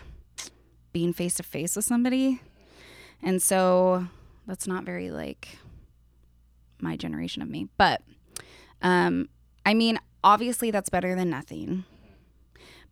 [0.92, 2.40] being face to face with somebody.
[3.22, 4.06] And so
[4.46, 5.58] that's not very like
[6.80, 7.68] my generation of me.
[7.76, 8.02] But
[8.82, 9.28] um
[9.66, 11.84] I mean, obviously that's better than nothing.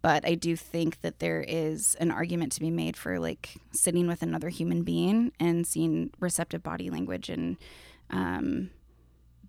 [0.00, 4.06] But I do think that there is an argument to be made for like sitting
[4.06, 7.56] with another human being and seeing receptive body language and
[8.10, 8.70] um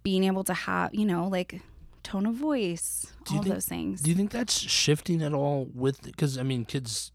[0.02, 1.62] being able to have, you know, like
[2.04, 4.02] tone of voice, Do all think- those things.
[4.02, 7.12] Do you think that's shifting at all with because I mean kids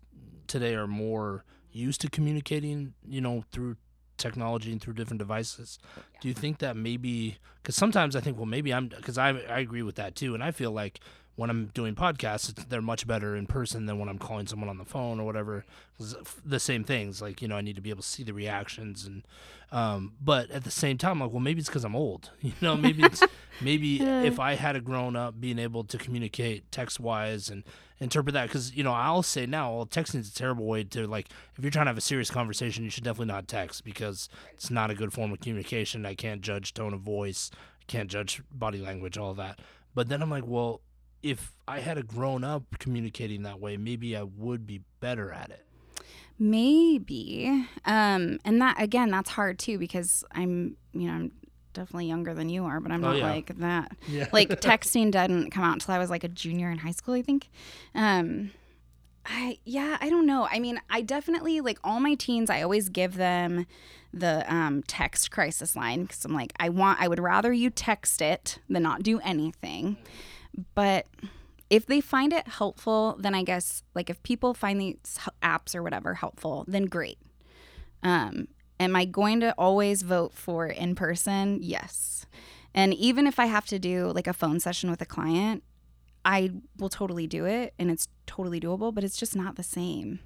[0.47, 3.77] today are more used to communicating, you know, through
[4.17, 5.79] technology and through different devices.
[6.21, 9.59] Do you think that maybe because sometimes I think well maybe I'm because I I
[9.59, 11.01] agree with that too, and I feel like
[11.37, 14.69] when I'm doing podcasts, it's, they're much better in person than when I'm calling someone
[14.69, 15.65] on the phone or whatever.
[16.45, 19.05] The same things, like you know, I need to be able to see the reactions,
[19.05, 19.25] and
[19.73, 22.31] um, but at the same time, like, well, maybe it's because I'm old.
[22.43, 23.23] You know, maybe it's
[23.61, 27.65] maybe if I had a grown up being able to communicate text wise and
[27.99, 31.07] interpret that, because you know, I'll say now, well, texting is a terrible way to
[31.07, 34.29] like if you're trying to have a serious conversation, you should definitely not text because
[34.53, 36.07] it's not a good form of communication.
[36.07, 39.61] I can't judge tone of voice, I can't judge body language, all that.
[39.95, 40.81] But then I'm like, well,
[41.25, 45.51] if I had a grown up communicating that way, maybe I would be better at
[45.51, 45.65] it.
[46.39, 47.67] Maybe.
[47.85, 51.33] Um, and that again, that's hard too because I'm, you know, I'm
[51.73, 53.31] definitely younger than you are, but I'm Oh, not yeah.
[53.31, 53.93] like that.
[54.07, 54.29] Yeah.
[54.33, 57.23] Like texting didn't come out until I was like a junior in high school, I
[57.23, 57.49] think.
[57.95, 58.51] Um,
[59.25, 60.47] I yeah, I don't know.
[60.51, 62.51] I mean, I definitely like all my teens.
[62.51, 63.67] I always give them
[64.13, 68.21] the um, text crisis line because I'm like, I want, I would rather you text
[68.21, 69.97] it than not do anything.
[70.75, 71.07] But
[71.71, 75.83] if they find it helpful, then I guess like if people find these apps or
[75.83, 77.19] whatever helpful, then great.
[78.03, 81.59] Um, am I going to always vote for in person?
[81.63, 82.27] Yes.
[82.75, 85.63] And even if I have to do like a phone session with a client,
[86.25, 90.21] I will totally do it and it's totally doable, but it's just not the same.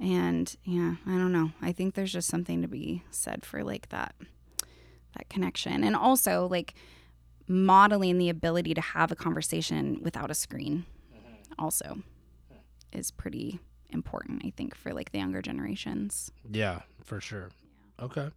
[0.00, 1.52] And yeah, I don't know.
[1.62, 4.14] I think there's just something to be said for like that
[5.16, 5.84] that connection.
[5.84, 6.74] And also like
[7.46, 10.86] modeling the ability to have a conversation without a screen
[11.58, 11.98] also
[12.92, 16.30] is pretty important, I think, for like the younger generations.
[16.50, 17.50] Yeah, for sure.
[18.00, 18.30] Okay.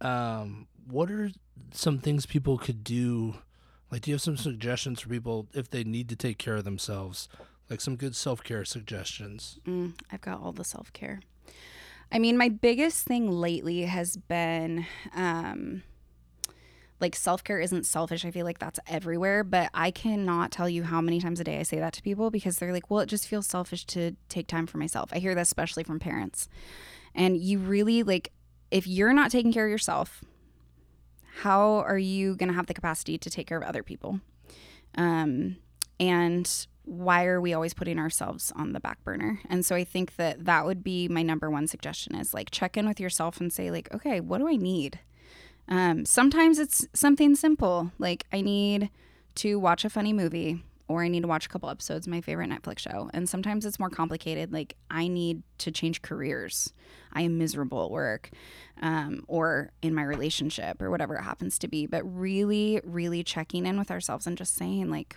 [0.00, 1.30] Um, what are
[1.72, 3.36] some things people could do?
[3.90, 6.64] Like, do you have some suggestions for people if they need to take care of
[6.64, 7.28] themselves?
[7.68, 9.58] Like some good self care suggestions.
[9.66, 11.20] Mm, I've got all the self care.
[12.12, 15.84] I mean, my biggest thing lately has been um,
[17.00, 18.24] like self care isn't selfish.
[18.24, 21.58] I feel like that's everywhere, but I cannot tell you how many times a day
[21.58, 24.46] I say that to people because they're like, well, it just feels selfish to take
[24.46, 25.10] time for myself.
[25.12, 26.48] I hear that especially from parents.
[27.14, 28.32] And you really like,
[28.70, 30.22] if you're not taking care of yourself,
[31.40, 34.20] how are you going to have the capacity to take care of other people?
[34.96, 35.56] Um,
[35.98, 39.40] and why are we always putting ourselves on the back burner?
[39.48, 42.76] And so I think that that would be my number one suggestion is like check
[42.76, 44.98] in with yourself and say like, okay, what do I need?
[45.70, 48.90] Um, sometimes it's something simple like I need
[49.36, 52.20] to watch a funny movie or I need to watch a couple episodes of my
[52.20, 53.08] favorite Netflix show.
[53.14, 56.72] And sometimes it's more complicated like I need to change careers.
[57.12, 58.30] I am miserable at work
[58.82, 61.86] um, or in my relationship or whatever it happens to be.
[61.86, 65.16] But really, really checking in with ourselves and just saying like,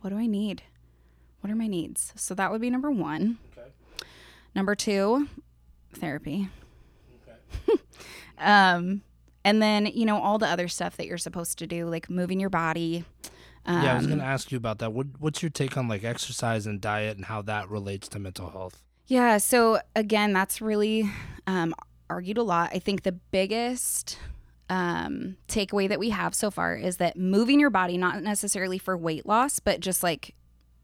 [0.00, 0.62] what do I need?
[1.40, 2.12] What are my needs?
[2.14, 3.38] So that would be number one.
[3.58, 3.68] Okay.
[4.54, 5.28] Number two,
[5.92, 6.48] therapy.
[7.68, 7.80] Okay.
[8.38, 9.02] um,
[9.44, 12.40] and then, you know, all the other stuff that you're supposed to do, like moving
[12.40, 13.04] your body.
[13.66, 14.92] Um, yeah, I was gonna ask you about that.
[14.92, 18.50] What What's your take on like exercise and diet and how that relates to mental
[18.50, 18.82] health?
[19.06, 19.38] Yeah.
[19.38, 21.10] So again, that's really
[21.46, 21.74] um,
[22.08, 22.70] argued a lot.
[22.72, 24.18] I think the biggest
[24.70, 28.96] um, takeaway that we have so far is that moving your body, not necessarily for
[28.96, 30.34] weight loss, but just like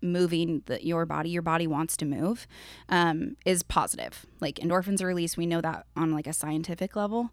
[0.02, 2.46] moving the, your body, your body wants to move,
[2.88, 4.26] um, is positive.
[4.40, 5.36] Like endorphins are released.
[5.36, 7.30] We know that on like a scientific level.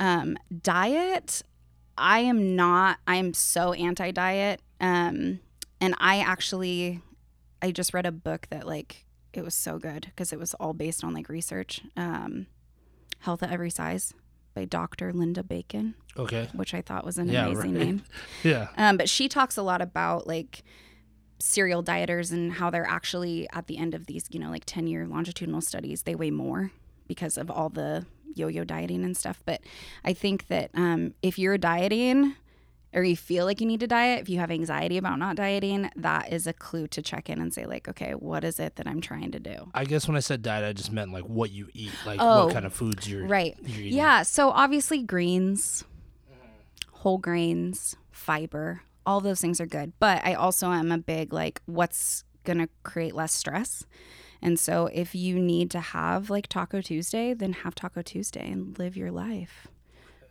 [0.00, 1.42] Um, diet,
[1.96, 2.98] I am not.
[3.06, 4.60] I am so anti-diet.
[4.80, 5.38] Um,
[5.80, 7.00] and I actually,
[7.62, 10.72] I just read a book that like it was so good because it was all
[10.72, 11.82] based on like research.
[11.96, 12.46] Um,
[13.20, 14.14] Health at Every Size
[14.54, 15.12] by Dr.
[15.12, 16.48] Linda Bacon, Okay.
[16.54, 17.84] which I thought was an Yeah, amazing right.
[17.86, 18.02] name.
[18.42, 18.68] Yeah.
[18.78, 20.62] Um, but she talks a lot about like
[21.38, 24.86] serial dieters and how they're actually at the end of these, you know, like 10
[24.86, 26.70] year longitudinal studies, they weigh more
[27.06, 29.42] because of all the yo yo dieting and stuff.
[29.44, 29.60] But
[30.04, 32.34] I think that um, if you're dieting,
[32.92, 35.90] or you feel like you need to diet, if you have anxiety about not dieting,
[35.96, 38.86] that is a clue to check in and say, like, okay, what is it that
[38.86, 39.70] I'm trying to do?
[39.74, 42.46] I guess when I said diet, I just meant like what you eat, like Oh,
[42.46, 43.56] what kind of foods you're Right.
[43.62, 43.84] You're.
[43.84, 44.22] Yeah.
[44.22, 45.84] So obviously, greens,
[46.90, 49.92] whole grains, fiber, all those things are good.
[50.00, 53.84] But I also am a big like, what's going to create less stress?
[54.42, 58.78] And so if you need to have like Taco Tuesday, then have Taco Tuesday and
[58.78, 59.68] live your life.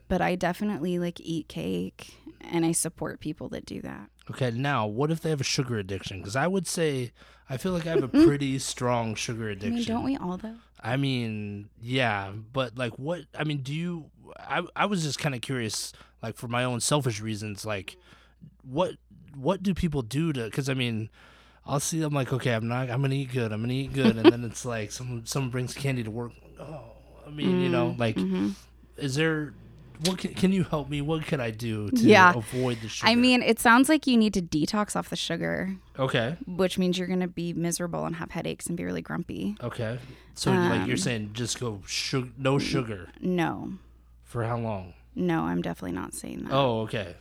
[0.08, 4.10] But I definitely like eat cake and I support people that do that.
[4.32, 6.18] Okay, now what if they have a sugar addiction?
[6.20, 7.12] Because I would say
[7.50, 9.76] I feel like I have a pretty strong sugar I addiction.
[9.76, 10.56] mean, don't we all though?
[10.82, 13.22] I mean, yeah, but like, what?
[13.38, 14.06] I mean, do you?
[14.40, 15.92] I I was just kind of curious,
[16.24, 17.98] like for my own selfish reasons, like
[18.64, 18.94] what
[19.36, 20.46] what do people do to?
[20.46, 21.10] Because I mean,
[21.70, 22.02] I'll see.
[22.02, 22.90] I'm like, okay, I'm not.
[22.90, 23.52] I'm gonna eat good.
[23.54, 26.32] I'm gonna eat good, and then it's like someone someone brings candy to work.
[26.60, 26.82] Oh,
[27.26, 28.50] I mean, you know, like, Mm-hmm.
[28.98, 29.54] is there?
[30.06, 31.02] what can, can you help me?
[31.02, 32.32] What can I do to Yeah.
[32.34, 33.10] avoid the sugar?
[33.12, 36.98] I mean, it sounds like you need to detox off the sugar, okay, which means
[36.98, 39.58] you're to be miserable and have headaches and be really grumpy.
[39.62, 40.00] okay.
[40.36, 43.74] So like Um, you're saying, just go sugar, no sugar No,
[44.24, 44.94] for how long?
[45.16, 46.54] no, I'm definitely not saying that.
[46.54, 47.16] Oh, okay.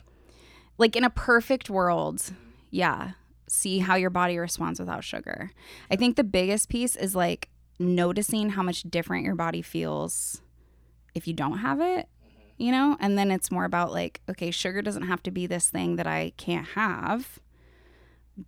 [0.78, 2.30] Like in a perfect world,
[2.70, 3.12] yeah,
[3.48, 5.50] see how your body responds without sugar.
[5.90, 10.42] I think the biggest piece is like noticing how much different your body feels
[11.14, 12.08] if you don't have it,
[12.56, 12.96] you know?
[13.00, 16.06] And then it's more about like, okay, sugar doesn't have to be this thing that
[16.06, 17.38] I can't have,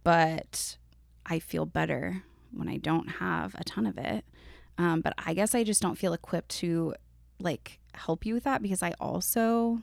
[0.03, 0.77] but
[1.27, 4.25] I feel better when I don't have a ton of it.
[4.79, 6.95] Um, but I guess I just don't feel equipped to
[7.39, 9.83] like help you with that because I also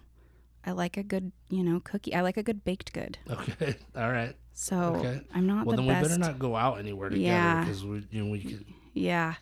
[0.67, 2.13] I like a good, you know, cookie.
[2.13, 3.17] I like a good baked good.
[3.31, 3.75] Okay.
[3.95, 4.35] All right.
[4.53, 5.21] So Okay.
[5.33, 7.61] I'm not Well, the then we better not go out anywhere together Yeah.
[7.61, 8.65] because we, you know, we could.
[8.93, 9.35] Yeah,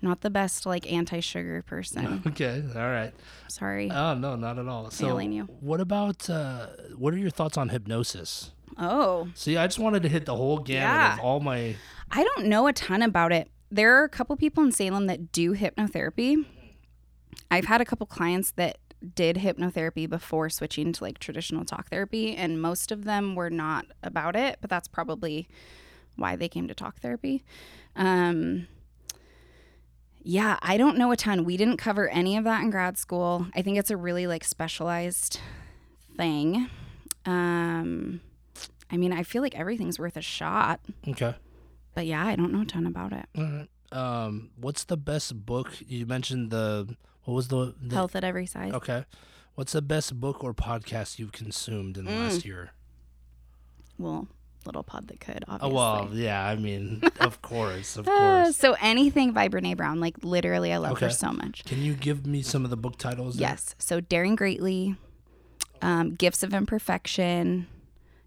[0.00, 2.22] not the best like anti-sugar person.
[2.26, 2.64] Okay.
[2.74, 3.12] All right.
[3.48, 3.90] Sorry.
[3.90, 4.90] Oh no, not at all.
[4.90, 5.44] So, Failing you.
[5.60, 6.66] what about uh,
[6.96, 8.50] what are your thoughts on hypnosis?
[8.78, 11.14] oh, See, I just wanted to hit the whole gamut Yeah.
[11.14, 11.76] of all my.
[12.10, 13.50] I don't know a ton about it.
[13.70, 16.44] There are a couple people in Salem that do hypnotherapy.
[17.50, 18.78] I've had a couple clients that
[19.14, 23.86] did hypnotherapy before switching to like traditional talk therapy, and most of them were not
[24.02, 25.48] about it, but that's probably
[26.16, 27.42] why they came to talk therapy.
[27.96, 28.68] Um,
[30.22, 31.44] yeah, I don't know a ton.
[31.44, 33.46] We didn't cover any of that in grad school.
[33.54, 35.40] I think it's a really like specialized
[36.16, 36.68] thing.
[37.26, 38.20] Um,
[38.90, 40.80] I mean, I feel like everything's worth a shot.
[41.08, 41.34] Okay.
[41.94, 43.26] But yeah, I don't know a ton about it.
[43.36, 43.68] All right.
[43.90, 45.72] Um, what's the best book?
[45.86, 48.72] You mentioned the what was the, the Health at every size.
[48.72, 49.04] Okay.
[49.54, 52.18] What's the best book or podcast you've consumed in the Mm.
[52.18, 52.70] last year?
[53.98, 54.26] Well,
[54.64, 56.44] little pod that could, Oh well, yeah.
[56.46, 58.56] I mean, of course, of Uh, course.
[58.56, 61.14] so anything by Brene Brown, like literally, I love her Okay.
[61.14, 61.64] so much.
[61.64, 63.36] Can you give me some of the book titles?
[63.36, 63.74] Yes.
[63.78, 64.96] So Daring Greatly,
[65.82, 67.66] um, Gifts of Imperfection,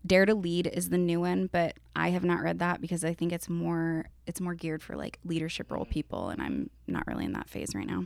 [0.06, 3.14] Dare to Lead is the new one, but I have not read that because I
[3.16, 7.26] think it's more it's more geared for like leadership role people, and I'm not really
[7.26, 8.06] in that phase right now.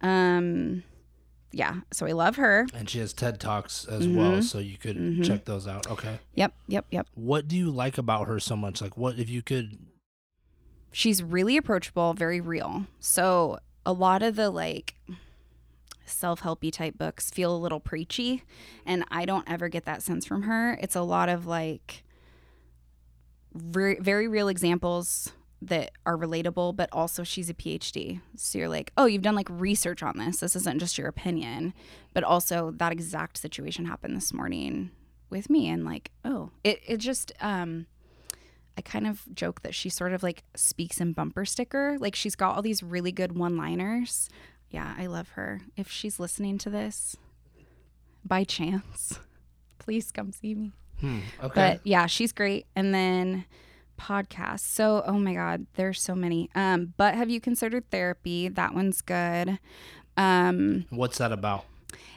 [0.00, 0.82] Um,
[1.52, 1.76] yeah.
[1.92, 2.66] So I love her.
[2.74, 4.16] And she has TED Talks as Mm-hmm.
[4.16, 5.90] well, so you could check those out.
[5.90, 6.18] Okay.
[6.34, 6.52] Yep.
[6.68, 6.86] Yep.
[6.90, 7.06] Yep.
[7.14, 8.80] What do you like about her so much?
[8.82, 9.78] Like, what if you could?
[10.90, 12.86] she's really approachable, very real.
[12.98, 14.94] So a lot of the like
[16.06, 18.42] self-helpy type books feel a little preachy
[18.86, 20.78] and I don't ever get that sense from her.
[20.80, 22.04] It's a lot of like
[23.52, 28.20] very real examples that are relatable, but also she's a PhD.
[28.36, 30.38] So you're like, oh, you've done like research on this.
[30.38, 31.74] This isn't just your opinion,
[32.14, 34.90] but also that exact situation happened this morning
[35.30, 35.68] with me.
[35.68, 37.86] And like, oh, it, it just, um,
[38.76, 41.96] I kind of joke that she sort of like speaks in bumper sticker.
[41.98, 44.28] Like she's got all these really good one liners.
[44.70, 45.62] Yeah, I love her.
[45.76, 47.16] If she's listening to this
[48.24, 49.18] by chance,
[49.80, 50.72] please come see me.
[51.00, 51.20] Hmm.
[51.42, 51.52] Okay.
[51.54, 52.66] But yeah, she's great.
[52.76, 53.44] And then
[53.98, 54.60] podcasts.
[54.60, 56.48] So, oh my God, there's so many.
[56.54, 58.48] Um, but have you considered therapy?
[58.48, 59.58] That one's good.
[60.16, 61.64] Um, What's that about?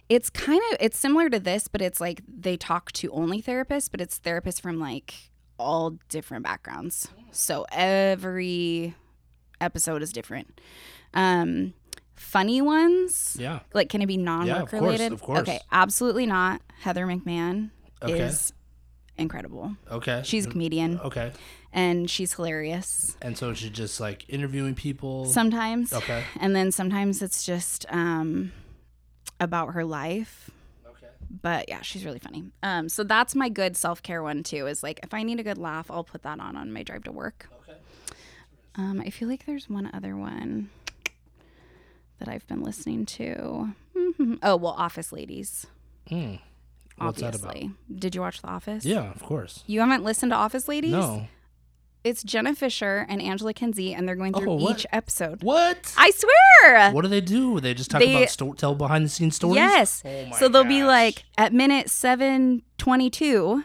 [0.09, 3.89] it's kind of it's similar to this, but it's like they talk to only therapists,
[3.89, 5.13] but it's therapists from like
[5.57, 7.07] all different backgrounds.
[7.31, 8.95] So every
[9.61, 10.59] episode is different.
[11.13, 11.73] Um,
[12.15, 13.59] funny ones, Yeah.
[13.73, 15.13] like can it be non-work course, related?
[15.13, 15.39] of course.
[15.41, 16.61] Okay, absolutely not.
[16.81, 17.69] Heather McMahan
[18.03, 18.19] Okay.
[18.19, 18.51] is
[19.17, 19.75] incredible.
[19.89, 20.21] Okay.
[20.25, 21.31] She's a comedian Okay.
[21.73, 25.25] And she's hilarious And so she's just like interviewing people.
[25.25, 25.93] sometimes.
[25.93, 26.23] Okay.
[26.39, 28.51] And then sometimes it's just um,
[29.39, 30.49] about her life.
[30.85, 31.07] Okay.
[31.41, 32.43] But yeah, she's really funny.
[32.61, 34.67] Um, so that's my good self care one too.
[34.67, 37.03] Is like if I need a good laugh, I'll put that on on my drive
[37.05, 37.47] to work.
[37.63, 37.77] Okay.
[38.75, 40.69] Um, I feel like there's one other one
[42.19, 43.73] that I've been listening to.
[44.43, 45.67] Oh well, Office Ladies.
[46.07, 46.35] Hmm.
[46.97, 47.57] What's that about?
[47.95, 48.83] did you watch The Office?
[48.85, 49.63] Yeah, of course.
[49.67, 50.91] You haven't listened to Office Ladies?
[50.91, 51.27] No.
[52.03, 55.43] It's Jenna Fischer and Angela Kinsey, and they're going through Oh, each episode.
[55.43, 55.93] What?
[55.97, 56.91] I swear.
[56.91, 57.59] What do they do?
[57.59, 59.57] They just talk They- about sto- tell behind the scenes stories.
[59.57, 60.01] Yes.
[60.03, 63.63] Oh my so they'll be like at minute 722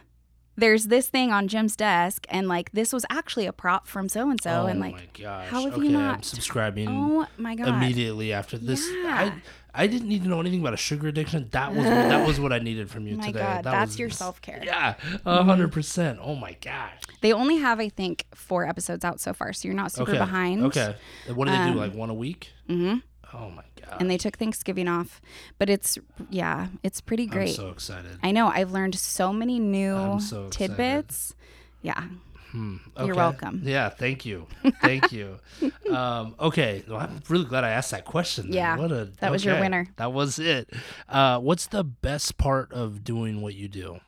[0.57, 4.31] there's this thing on Jim's desk and like this was actually a prop from so
[4.31, 5.49] and so oh and my like gosh.
[5.49, 7.69] how have okay, you I'm not- subscribing oh my god.
[7.69, 8.89] immediately after this.
[8.91, 9.33] Yeah.
[9.33, 9.33] I
[9.79, 11.49] I didn't need to know anything about a sugar addiction.
[11.51, 13.41] That was that was what I needed from you Oh my today.
[13.41, 14.63] god, That that's was- your self-care.
[14.65, 14.95] Yeah,
[15.27, 16.19] a hundred percent.
[16.23, 16.95] Oh my gosh.
[17.21, 20.19] They only have I think 4 episodes out so far, so you're not super okay.
[20.19, 20.65] behind.
[20.65, 20.95] Okay.
[21.35, 21.79] What do they Um, do?
[21.79, 22.53] Like one a week?
[22.71, 23.03] Mhm.
[23.39, 24.01] Oh my god.
[24.01, 25.21] And they took Thanksgiving off,
[25.59, 25.99] but it's
[26.31, 27.51] yeah, it's pretty great.
[27.51, 28.19] I'm so excited.
[28.23, 31.35] I know I've learned so many new so tidbits.
[31.83, 32.05] Yeah.
[32.53, 32.77] Hmm.
[32.99, 33.61] You're welcome.
[33.65, 34.47] Yeah, thank you,
[34.83, 35.39] thank you.
[35.87, 38.47] Um, okay, well, I'm really glad I asked that question.
[38.47, 38.55] then.
[38.55, 39.87] Yeah, what a that was your winner.
[39.97, 40.69] That was it.
[41.09, 44.01] Uh, what's the best part of doing what you do?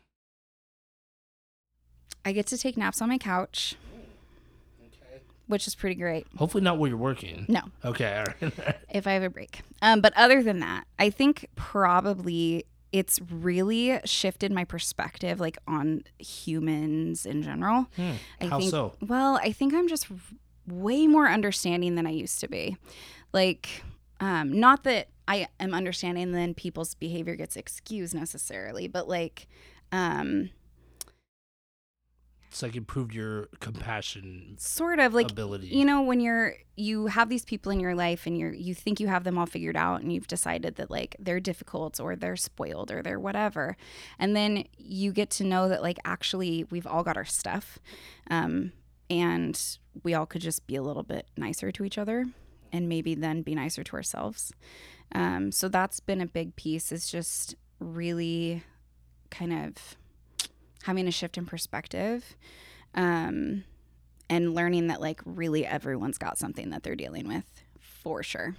[2.24, 3.76] I get to take naps on my couch,
[5.48, 6.26] which is pretty great.
[6.36, 7.44] Hopefully, not while you're working.
[7.48, 8.52] No, Okay, all right.
[8.90, 9.60] if I have a break.
[9.82, 16.04] Um, but other than that, I think probably it's really shifted my perspective, like on
[16.18, 17.86] humans in general.
[17.96, 18.92] Hmm, I How think, so?
[19.06, 20.06] Well, I think I'm just
[20.66, 22.76] way more understanding than I used to be.
[23.32, 23.82] Like,
[24.20, 29.48] um, not that I am understanding then people's behavior gets excused necessarily, but like,
[29.92, 30.50] um,
[32.50, 35.66] It's like improved your compassion sort of like ability.
[35.68, 39.00] you know when you're you have these people in your life and you're you think
[39.00, 42.36] you have them all figured out and you've decided that like they're difficult or they're
[42.36, 43.76] spoiled or they're whatever
[44.18, 47.78] and then you get to know that like actually we've all got our stuff
[48.30, 48.72] um
[49.10, 52.26] and we all could just be a little bit nicer to each other
[52.72, 54.52] and maybe then be nicer to ourselves
[55.12, 58.62] um so that's been a big piece is just really
[59.30, 59.96] kind of
[60.88, 62.34] having a shift in perspective
[62.94, 63.62] um
[64.30, 68.56] and learning that like really everyone's got something that they're dealing with for sure.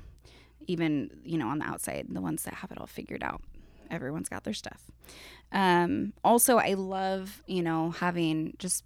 [0.67, 3.41] Even you know on the outside the ones that have it all figured out
[3.89, 4.91] everyone's got their stuff.
[5.51, 8.83] Um also i love you know having just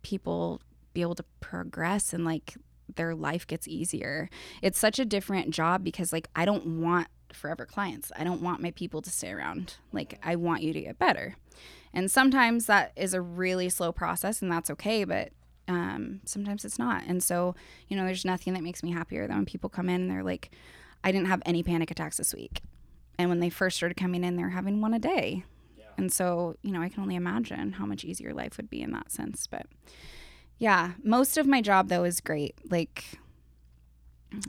[0.00, 0.62] people
[0.94, 2.56] be able to progress and like
[2.96, 4.30] their life gets easier.
[4.62, 8.10] It's such a different job because like i don't want forever clients.
[8.16, 9.76] I don't want my people to stay around.
[9.92, 11.36] Like i want you to get better
[11.92, 15.30] and sometimes that is a really slow process and that's okay but
[15.70, 17.04] um, sometimes it's not.
[17.06, 17.54] And so,
[17.88, 20.24] you know, there's nothing that makes me happier than when people come in and they're
[20.24, 20.50] like,
[21.04, 22.60] I didn't have any panic attacks this week.
[23.18, 25.44] And when they first started coming in, they're having one a day.
[25.96, 28.90] And so, you know, I can only imagine how much easier life would be in
[28.92, 29.46] that sense.
[29.46, 29.66] But
[30.58, 32.56] yeah, most of my job though is great.
[32.70, 33.04] Like,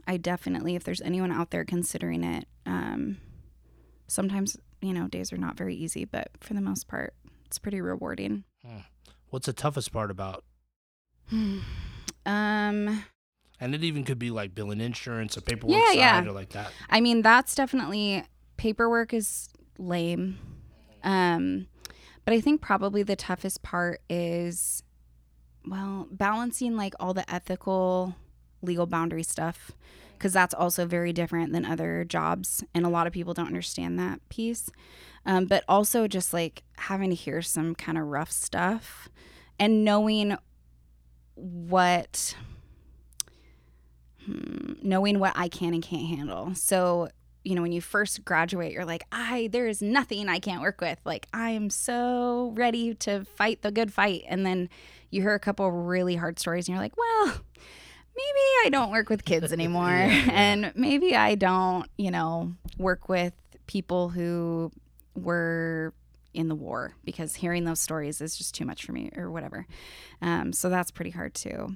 [0.08, 3.18] I definitely, if there's anyone out there considering it, um,
[4.08, 7.14] sometimes, you know, days are not very easy, but for the most part,
[7.52, 8.46] it's pretty rewarding.
[9.30, 10.46] What's the toughest part about?
[12.24, 13.04] Um,
[13.60, 16.24] And it even could be like billing insurance or paperwork Yeah, side yeah.
[16.24, 16.72] or like that.
[16.88, 18.24] I mean, that's definitely
[18.58, 19.50] paperwork is
[19.80, 20.38] lame.
[21.04, 21.66] Um,
[22.24, 24.84] but I think probably the toughest part is,
[25.66, 28.16] well, balancing like all the ethical,
[28.62, 29.72] legal boundary stuff,
[30.14, 32.64] because that's also very different than other jobs.
[32.76, 34.70] And a lot of people don't understand that piece.
[35.26, 39.08] Um, but also just like having to hear some kind of rough stuff
[39.60, 40.36] and knowing
[41.36, 42.36] what
[44.26, 46.54] hmm, knowing what I can and can't handle.
[46.56, 47.10] So,
[47.44, 50.82] you know, when you first graduate, you're like, I there is nothing I can't work
[50.82, 51.00] with.
[51.06, 54.24] Like I am so ready to fight the good fight.
[54.28, 54.70] And then
[55.12, 57.28] you hear a couple really hard stories and you're like, well,
[58.16, 59.88] maybe I don't work with kids anymore.
[59.88, 60.32] Yeah, yeah.
[60.32, 63.34] And maybe I don't, you know, work with
[63.68, 64.72] people who
[65.16, 65.94] were
[66.34, 69.66] in the war because hearing those stories is just too much for me or whatever.
[70.22, 71.76] Um, so that's pretty hard too.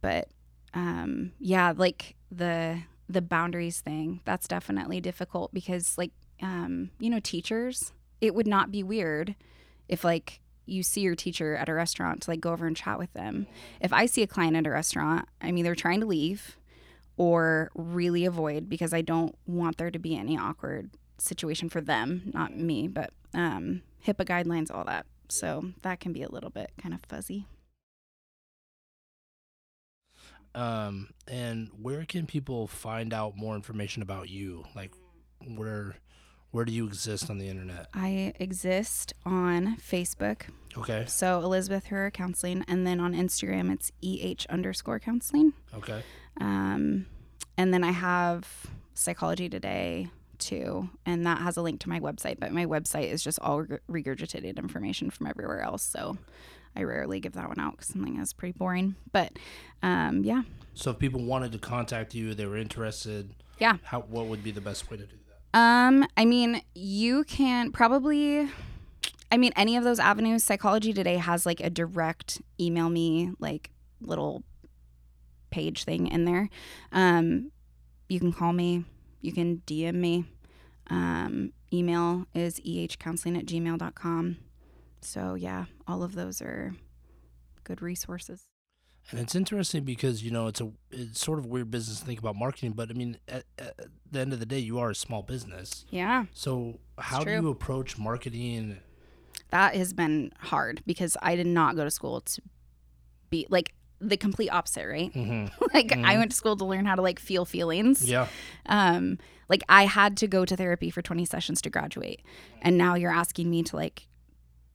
[0.00, 0.28] But
[0.72, 6.12] um, yeah, like the the boundaries thing, that's definitely difficult because like
[6.42, 9.34] um, you know, teachers, it would not be weird
[9.88, 12.98] if like you see your teacher at a restaurant to like go over and chat
[12.98, 13.46] with them.
[13.80, 16.56] If I see a client at a restaurant, I'm either trying to leave
[17.16, 22.30] or really avoid because I don't want there to be any awkward situation for them,
[22.34, 25.06] not me, but um, HIPAA guidelines, all that.
[25.28, 27.46] So that can be a little bit kind of fuzzy.
[30.54, 34.64] Um, and where can people find out more information about you?
[34.74, 34.92] Like,
[35.56, 35.96] where
[36.52, 37.88] where do you exist on the internet?
[37.92, 40.42] I exist on Facebook,
[40.78, 45.52] Okay, so Elizabeth Herrera Counseling, and then on Instagram it's eh underscore counseling.
[45.76, 46.04] okay,
[46.40, 47.06] Um,
[47.56, 52.38] and then I have Psychology Today too, and that has a link to my website.
[52.38, 56.18] But my website is just all regurgitated information from everywhere else, so
[56.76, 58.96] I rarely give that one out because something that's pretty boring.
[59.12, 59.38] But
[59.82, 60.42] um, yeah,
[60.74, 63.30] So if people wanted to contact you, they were interested.
[63.58, 63.76] Yeah.
[63.84, 65.58] How what would be the best way to do that?
[65.58, 68.48] Um, I mean, you can probably
[69.34, 73.70] I mean, any of those avenues, Psychology Today has like a direct email me like
[74.00, 74.44] little
[75.50, 76.48] page thing in there.
[76.92, 77.50] Um,
[78.08, 78.84] you can call me,
[79.24, 80.24] you can DM me.
[80.88, 84.36] Um, email is ehcounseling at gmail.com.
[85.00, 86.74] So yeah, all of those are
[87.64, 88.42] good resources.
[89.10, 92.06] And it's interesting because you know it's a it's sort of a weird business to
[92.06, 93.78] think about marketing, but I mean at, at
[94.10, 95.84] the end of the day, you are a small business.
[95.90, 96.24] Yeah.
[96.32, 98.78] So how do you approach marketing?
[99.50, 102.42] that has been hard because I did not go to school to
[103.30, 105.12] be like the complete opposite, right?
[105.12, 108.08] hmm like I went to school to learn how to like feel feelings.
[108.08, 108.28] Yeah.
[108.66, 109.18] Um,
[109.48, 112.20] like I had to go to therapy for 20 sessions to graduate.
[112.62, 114.08] And now you're asking me to like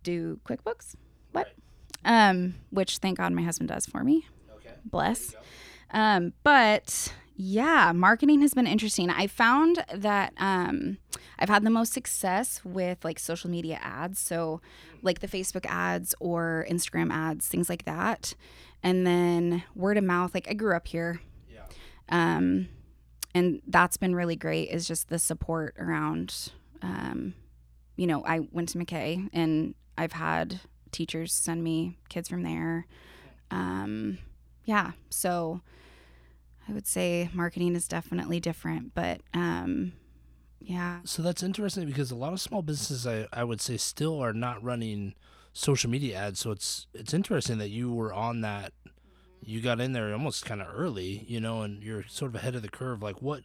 [0.04, 0.96] do QuickBooks?
[1.32, 1.48] What?
[2.06, 4.26] Um, which thank God my husband does for me.
[4.58, 4.76] Okay.
[4.86, 5.36] Bless.
[5.92, 9.10] Um, but yeah, marketing has been interesting.
[9.10, 10.98] I found that um,
[11.40, 14.20] I've had the most success with like social media ads.
[14.20, 14.60] So,
[15.02, 18.36] like the Facebook ads or Instagram ads, things like that.
[18.84, 20.34] And then word of mouth.
[20.34, 21.22] Like, I grew up here.
[21.50, 21.62] Yeah.
[22.10, 22.68] Um,
[23.34, 26.52] and that's been really great, is just the support around.
[26.82, 27.36] Um,
[27.96, 30.60] you know, I went to McKay and I've had
[30.92, 32.86] teachers send me kids from there.
[33.50, 34.18] Um,
[34.66, 34.92] yeah.
[35.10, 35.62] So,
[36.70, 39.94] I would say marketing is definitely different, but um,
[40.60, 44.20] yeah, So that's interesting because a lot of small businesses, I, I would say, still
[44.22, 45.16] are not running
[45.54, 46.40] social media ads.
[46.40, 48.74] So it's it's interesting that you were on that.
[49.42, 52.56] You got in there almost kind of early, you know, and you're sort of ahead
[52.56, 53.02] of the curve.
[53.02, 53.44] Like, what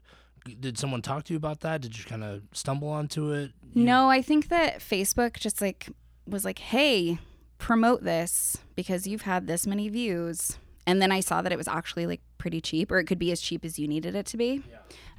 [0.61, 1.81] did someone talk to you about that?
[1.81, 3.53] Did you kind of stumble onto it?
[3.73, 5.89] You- no, I think that Facebook just like
[6.27, 7.19] was like, hey,
[7.59, 10.59] promote this because you've had this many views.
[10.87, 13.33] And then I saw that it was actually like pretty cheap, or it could be
[13.33, 14.63] as cheap as you needed it to be.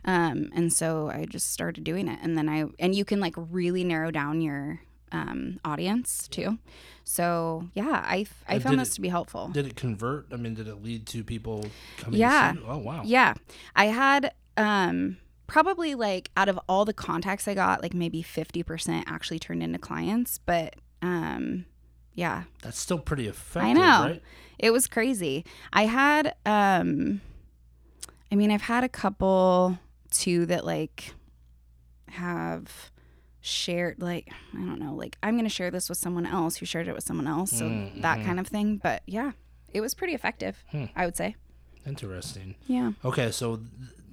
[0.05, 2.19] Um, and so I just started doing it.
[2.21, 6.59] And then I, and you can like really narrow down your um, audience too.
[7.03, 9.47] So yeah, I, I And found this it- to be helpful.
[9.49, 10.27] Did it convert?
[10.31, 11.65] I mean, did it lead to people
[11.97, 12.19] coming?
[12.19, 12.53] Yeah.
[12.67, 13.01] Oh wow.
[13.05, 13.33] Yeah.
[13.75, 19.03] I had um probably like out of all the contacts I got, like maybe 50%
[19.07, 21.65] actually turned into clients, but um
[22.15, 24.05] yeah, That's still pretty effective, I know.
[24.11, 24.21] right?
[24.57, 25.45] it was crazy.
[25.73, 27.21] I had um
[28.31, 29.77] I mean, I've had a couple
[30.11, 31.13] too that like
[32.09, 32.91] have
[33.41, 36.65] shared like I don't know, like I'm going to share this with someone else who
[36.65, 39.31] shared it with someone else, so Mm, that kind of thing, but yeah,
[39.73, 40.85] it was pretty effective, Hmm.
[40.95, 41.35] I would say.
[41.85, 42.55] Interesting.
[42.67, 42.93] Yeah.
[43.03, 43.59] Okay, so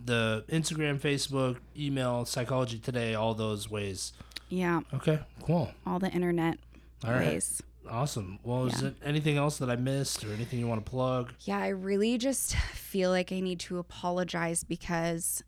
[0.04, 4.12] the Instagram, Facebook, email, Psychology Today, all those ways.
[4.50, 5.72] Yeah, Okay, cool.
[5.86, 6.58] all the internet
[7.04, 7.62] All right, ways.
[7.88, 8.38] Awesome.
[8.42, 11.32] Well, is it anything else that I missed or anything you want to plug?
[11.40, 15.42] Yeah, I really just feel like I need to apologize because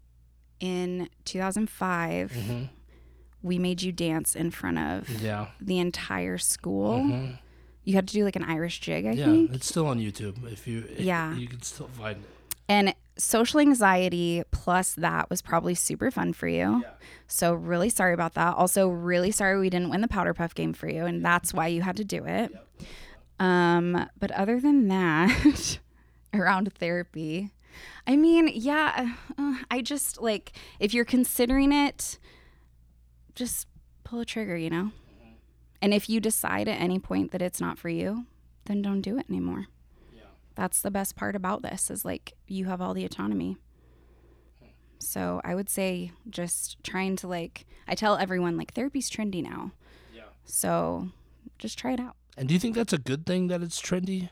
[0.61, 2.69] in 2005, Mhm.
[3.43, 5.49] we made you dance in front of Yeah.
[5.61, 6.99] the entire school.
[7.01, 7.39] Mhm.
[7.85, 9.53] You had to do like an Irish jig, I Yeah, think.
[9.53, 10.51] it's still on YouTube.
[10.51, 11.35] If you, Yeah.
[11.37, 12.31] you can still find it.
[12.69, 16.83] And social anxiety plus that was probably super fun for you.
[16.83, 16.91] Yeah.
[17.27, 18.57] So, really sorry about that.
[18.57, 21.67] Also, really sorry we didn't win the powder puff game for you, and that's why
[21.69, 22.53] you had to do it.
[23.39, 25.79] Um, but other than that,
[26.35, 27.53] around therapy,
[28.07, 32.19] I mean, yeah, uh, I just like if you're considering it,
[33.35, 33.67] just
[34.05, 34.91] pull a trigger, you know?
[35.83, 38.25] And if you decide at any point that it's not for you,
[38.65, 39.67] then don't do it anymore.
[40.55, 43.57] That's the best part about this is like you have all the autonomy.
[44.99, 49.73] So I would say just trying to like I tell everyone like therapy's trendy now.
[50.15, 50.23] Yeah.
[50.45, 51.09] So
[51.59, 52.17] just try it out.
[52.37, 54.31] And do you think that's a good thing that it's trendy?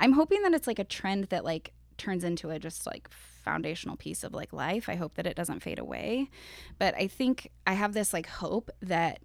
[0.00, 3.96] I'm hoping that it's like a trend that like turns into a just like foundational
[3.96, 4.88] piece of like life.
[4.88, 6.30] I hope that it doesn't fade away.
[6.78, 9.20] But I think I have this like hope that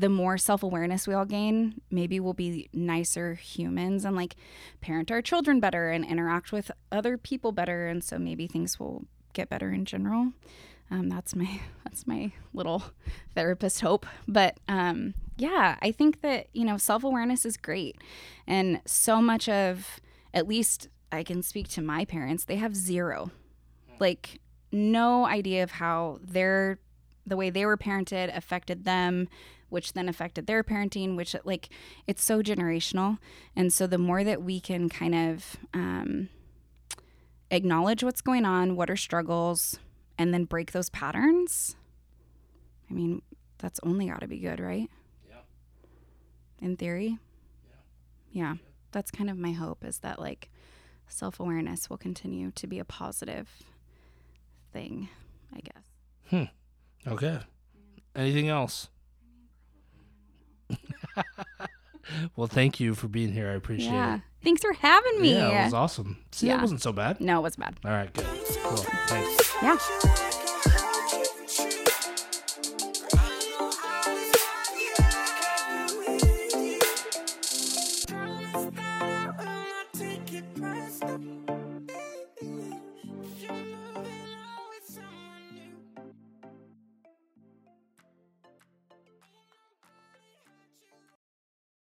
[0.00, 4.34] the more self-awareness we all gain, maybe we'll be nicer humans and like
[4.80, 9.04] parent our children better and interact with other people better and so maybe things will
[9.32, 10.32] get better in general.
[10.90, 12.82] Um, that's my that's my little
[13.34, 14.06] therapist hope.
[14.26, 17.96] But um, yeah, I think that you know self awareness is great,
[18.46, 20.00] and so much of
[20.32, 22.44] at least I can speak to my parents.
[22.44, 23.30] They have zero,
[23.98, 24.40] like
[24.72, 26.78] no idea of how their
[27.26, 29.28] the way they were parented affected them
[29.74, 31.68] which then affected their parenting which like
[32.06, 33.18] it's so generational
[33.54, 36.28] and so the more that we can kind of um,
[37.50, 39.78] acknowledge what's going on what are struggles
[40.16, 41.76] and then break those patterns
[42.90, 43.20] i mean
[43.58, 44.88] that's only got to be good right
[45.28, 45.36] Yeah.
[46.60, 47.18] in theory
[48.32, 48.54] yeah
[48.92, 50.48] that's kind of my hope is that like
[51.08, 53.48] self-awareness will continue to be a positive
[54.72, 55.08] thing
[55.54, 55.82] i guess
[56.30, 56.44] Hmm.
[57.06, 57.38] Okay.
[58.16, 58.88] Anything else?
[62.36, 63.50] well, thank you for being here.
[63.50, 64.20] I appreciate yeah it.
[64.42, 66.18] thanks for having me Yeah, it was awesome.
[66.32, 66.56] See, Yeah.
[66.56, 67.20] that wasn't so bad.
[67.20, 68.26] no it was bad All right, good.
[68.62, 68.76] Cool.
[69.06, 69.52] Thanks.
[69.62, 70.40] yeah